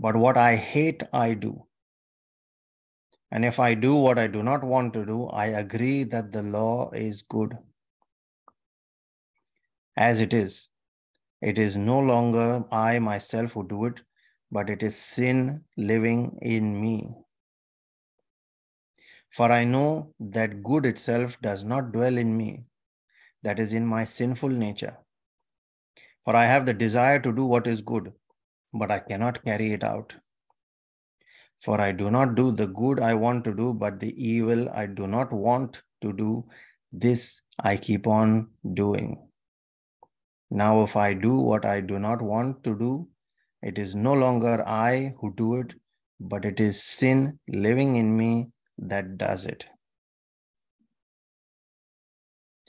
But 0.00 0.16
what 0.16 0.38
I 0.38 0.56
hate 0.56 1.02
I 1.12 1.34
do. 1.34 1.66
And 3.30 3.44
if 3.44 3.60
I 3.60 3.74
do 3.74 3.94
what 3.94 4.18
I 4.18 4.26
do 4.26 4.42
not 4.42 4.64
want 4.64 4.94
to 4.94 5.04
do, 5.04 5.26
I 5.26 5.48
agree 5.48 6.04
that 6.04 6.32
the 6.32 6.42
law 6.42 6.90
is 6.92 7.20
good. 7.20 7.58
As 9.98 10.20
it 10.20 10.32
is, 10.32 10.70
it 11.42 11.58
is 11.58 11.76
no 11.76 12.00
longer 12.00 12.64
I 12.72 12.98
myself 13.00 13.52
who 13.52 13.68
do 13.68 13.84
it, 13.84 14.00
but 14.52 14.68
it 14.68 14.82
is 14.82 14.94
sin 14.94 15.64
living 15.78 16.38
in 16.42 16.80
me. 16.80 17.16
For 19.30 19.50
I 19.50 19.64
know 19.64 20.14
that 20.20 20.62
good 20.62 20.84
itself 20.84 21.40
does 21.40 21.64
not 21.64 21.90
dwell 21.92 22.18
in 22.18 22.36
me, 22.36 22.64
that 23.42 23.58
is 23.58 23.72
in 23.72 23.86
my 23.86 24.04
sinful 24.04 24.50
nature. 24.50 24.98
For 26.24 26.36
I 26.36 26.44
have 26.44 26.66
the 26.66 26.74
desire 26.74 27.18
to 27.20 27.32
do 27.32 27.46
what 27.46 27.66
is 27.66 27.80
good, 27.80 28.12
but 28.74 28.90
I 28.90 28.98
cannot 28.98 29.42
carry 29.42 29.72
it 29.72 29.82
out. 29.82 30.14
For 31.58 31.80
I 31.80 31.92
do 31.92 32.10
not 32.10 32.34
do 32.34 32.52
the 32.52 32.66
good 32.66 33.00
I 33.00 33.14
want 33.14 33.44
to 33.44 33.54
do, 33.54 33.72
but 33.72 34.00
the 34.00 34.12
evil 34.22 34.68
I 34.68 34.86
do 34.86 35.06
not 35.06 35.32
want 35.32 35.80
to 36.02 36.12
do, 36.12 36.44
this 36.92 37.40
I 37.58 37.78
keep 37.78 38.06
on 38.06 38.50
doing. 38.74 39.28
Now, 40.50 40.82
if 40.82 40.96
I 40.96 41.14
do 41.14 41.36
what 41.38 41.64
I 41.64 41.80
do 41.80 41.98
not 41.98 42.20
want 42.20 42.62
to 42.64 42.78
do, 42.78 43.08
it 43.62 43.78
is 43.78 43.94
no 43.94 44.12
longer 44.14 44.66
I 44.66 45.14
who 45.20 45.32
do 45.34 45.54
it, 45.56 45.74
but 46.20 46.44
it 46.44 46.60
is 46.60 46.82
sin 46.82 47.38
living 47.48 47.96
in 47.96 48.16
me 48.16 48.50
that 48.78 49.16
does 49.16 49.46
it. 49.46 49.66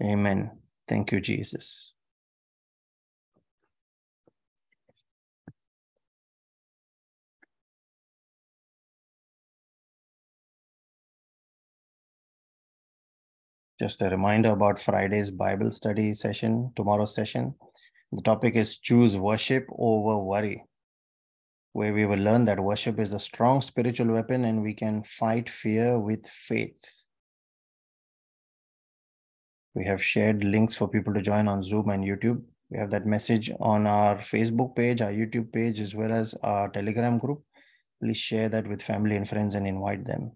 Amen. 0.03 0.51
Thank 0.87 1.11
you, 1.11 1.21
Jesus. 1.21 1.93
Just 13.79 14.01
a 14.01 14.09
reminder 14.09 14.51
about 14.51 14.79
Friday's 14.79 15.31
Bible 15.31 15.71
study 15.71 16.13
session, 16.13 16.71
tomorrow's 16.75 17.15
session. 17.15 17.55
The 18.11 18.21
topic 18.21 18.55
is 18.55 18.77
choose 18.77 19.17
worship 19.17 19.65
over 19.77 20.19
worry, 20.19 20.63
where 21.73 21.93
we 21.93 22.05
will 22.05 22.19
learn 22.19 22.45
that 22.45 22.59
worship 22.59 22.99
is 22.99 23.13
a 23.13 23.19
strong 23.19 23.61
spiritual 23.61 24.07
weapon 24.07 24.45
and 24.45 24.61
we 24.61 24.73
can 24.73 25.03
fight 25.03 25.49
fear 25.49 25.99
with 25.99 26.25
faith. 26.27 27.03
We 29.73 29.83
have 29.85 30.01
shared 30.03 30.43
links 30.43 30.75
for 30.75 30.87
people 30.87 31.13
to 31.15 31.21
join 31.21 31.47
on 31.47 31.63
Zoom 31.63 31.89
and 31.89 32.03
YouTube. 32.03 32.43
We 32.69 32.77
have 32.77 32.91
that 32.91 33.07
message 33.07 33.51
on 33.59 33.87
our 33.87 34.17
Facebook 34.17 34.75
page, 34.75 35.01
our 35.01 35.11
YouTube 35.11 35.51
page, 35.51 35.79
as 35.79 35.95
well 35.95 36.11
as 36.11 36.35
our 36.43 36.69
Telegram 36.69 37.17
group. 37.17 37.43
Please 37.99 38.17
share 38.17 38.49
that 38.49 38.67
with 38.67 38.81
family 38.81 39.15
and 39.15 39.27
friends 39.27 39.55
and 39.55 39.65
invite 39.65 40.05
them. 40.05 40.31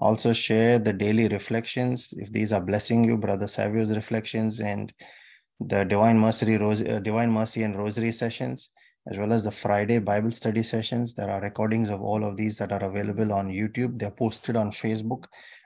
Also, 0.00 0.32
share 0.32 0.80
the 0.80 0.92
daily 0.92 1.28
reflections. 1.28 2.12
If 2.16 2.32
these 2.32 2.52
are 2.52 2.60
blessing 2.60 3.04
you, 3.04 3.16
Brother 3.16 3.46
Savio's 3.46 3.92
reflections 3.92 4.60
and 4.60 4.92
the 5.60 5.84
Divine 5.84 6.18
Mercy, 6.18 6.56
Rose, 6.56 6.82
uh, 6.82 6.98
Divine 6.98 7.30
Mercy 7.30 7.62
and 7.62 7.76
Rosary 7.76 8.10
sessions, 8.10 8.70
as 9.10 9.18
well 9.18 9.32
as 9.32 9.44
the 9.44 9.50
Friday 9.50 9.98
Bible 9.98 10.30
study 10.30 10.62
sessions. 10.62 11.14
There 11.14 11.30
are 11.30 11.40
recordings 11.40 11.90
of 11.90 12.02
all 12.02 12.24
of 12.24 12.36
these 12.36 12.56
that 12.58 12.72
are 12.72 12.84
available 12.84 13.32
on 13.32 13.48
YouTube. 13.48 13.98
They're 13.98 14.10
posted 14.10 14.56
on 14.56 14.70
Facebook 14.70 15.24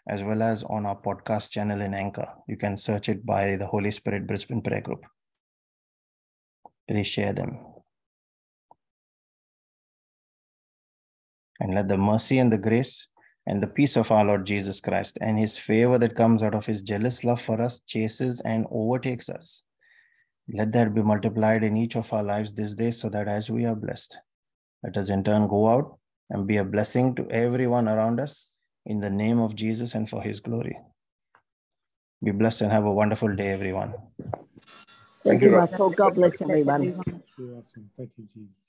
as 0.09 0.24
well 0.24 0.42
as 0.42 0.64
on 0.64 0.87
our 0.87 0.96
podcast 0.96 1.51
channel 1.51 1.81
in 1.81 1.94
Anchor. 1.94 2.27
You 2.48 2.57
can 2.57 2.77
search 2.77 3.09
it 3.09 3.24
by 3.24 3.57
the 3.57 3.66
Holy 3.66 3.90
Spirit 3.90 4.27
Brisbane 4.27 4.62
Prayer 4.62 4.81
Group. 4.81 5.05
Please 6.88 7.07
share 7.07 7.33
them. 7.33 7.59
And 11.61 11.74
let 11.74 11.88
the 11.88 11.98
mercy 11.98 12.38
and 12.38 12.51
the 12.51 12.59
grace 12.59 13.09
and 13.46 13.62
the 13.62 13.66
peace 13.66 13.96
of 13.96 14.11
our 14.11 14.24
Lord 14.24 14.46
Jesus 14.46 14.81
Christ 14.81 15.18
and 15.20 15.38
his 15.38 15.57
favor 15.59 15.98
that 15.98 16.16
comes 16.16 16.42
out 16.42 16.55
of 16.55 16.66
his 16.66 16.83
jealous 16.83 17.24
love 17.24 17.40
for 17.40 17.61
us 17.61 17.81
chases 17.87 18.40
and 18.40 18.66
overtakes 18.70 19.29
us. 19.29 19.62
Let 20.51 20.73
that 20.73 20.95
be 20.95 21.03
multiplied 21.03 21.63
in 21.63 21.77
each 21.77 21.97
of 21.97 22.13
our 22.13 22.23
lives 22.23 22.55
this 22.55 22.75
day 22.75 22.91
so 22.91 23.09
that 23.11 23.29
as 23.29 23.51
we 23.51 23.67
are 23.67 23.75
blessed, 23.75 24.19
let 24.83 24.97
us 24.97 25.11
in 25.11 25.23
turn 25.25 25.47
go 25.49 25.69
out 25.69 25.99
and 26.31 26.47
be 26.47 26.57
a 26.57 26.65
blessing 26.65 27.15
to 27.17 27.31
everyone 27.31 27.89
around 27.89 28.21
us 28.21 28.47
in 28.87 29.01
the 29.01 29.11
name 29.11 29.39
of 29.39 29.55
Jesus 29.55 29.95
and 29.95 30.09
for 30.09 30.23
his 30.23 30.41
glory. 30.41 30.79
Be 32.25 32.31
blessed 32.31 32.63
and 32.63 32.73
have 32.73 32.85
a 32.85 32.93
wonderful 32.93 33.35
day, 33.37 33.49
everyone. 33.49 33.95
Thank 35.25 35.43
you, 35.43 35.55
Russell. 35.57 35.91
God 35.91 36.15
bless 36.15 36.41
everyone. 36.43 37.05
Awesome. 37.59 37.91
Thank 37.97 38.11
you, 38.17 38.27
Jesus. 38.35 38.67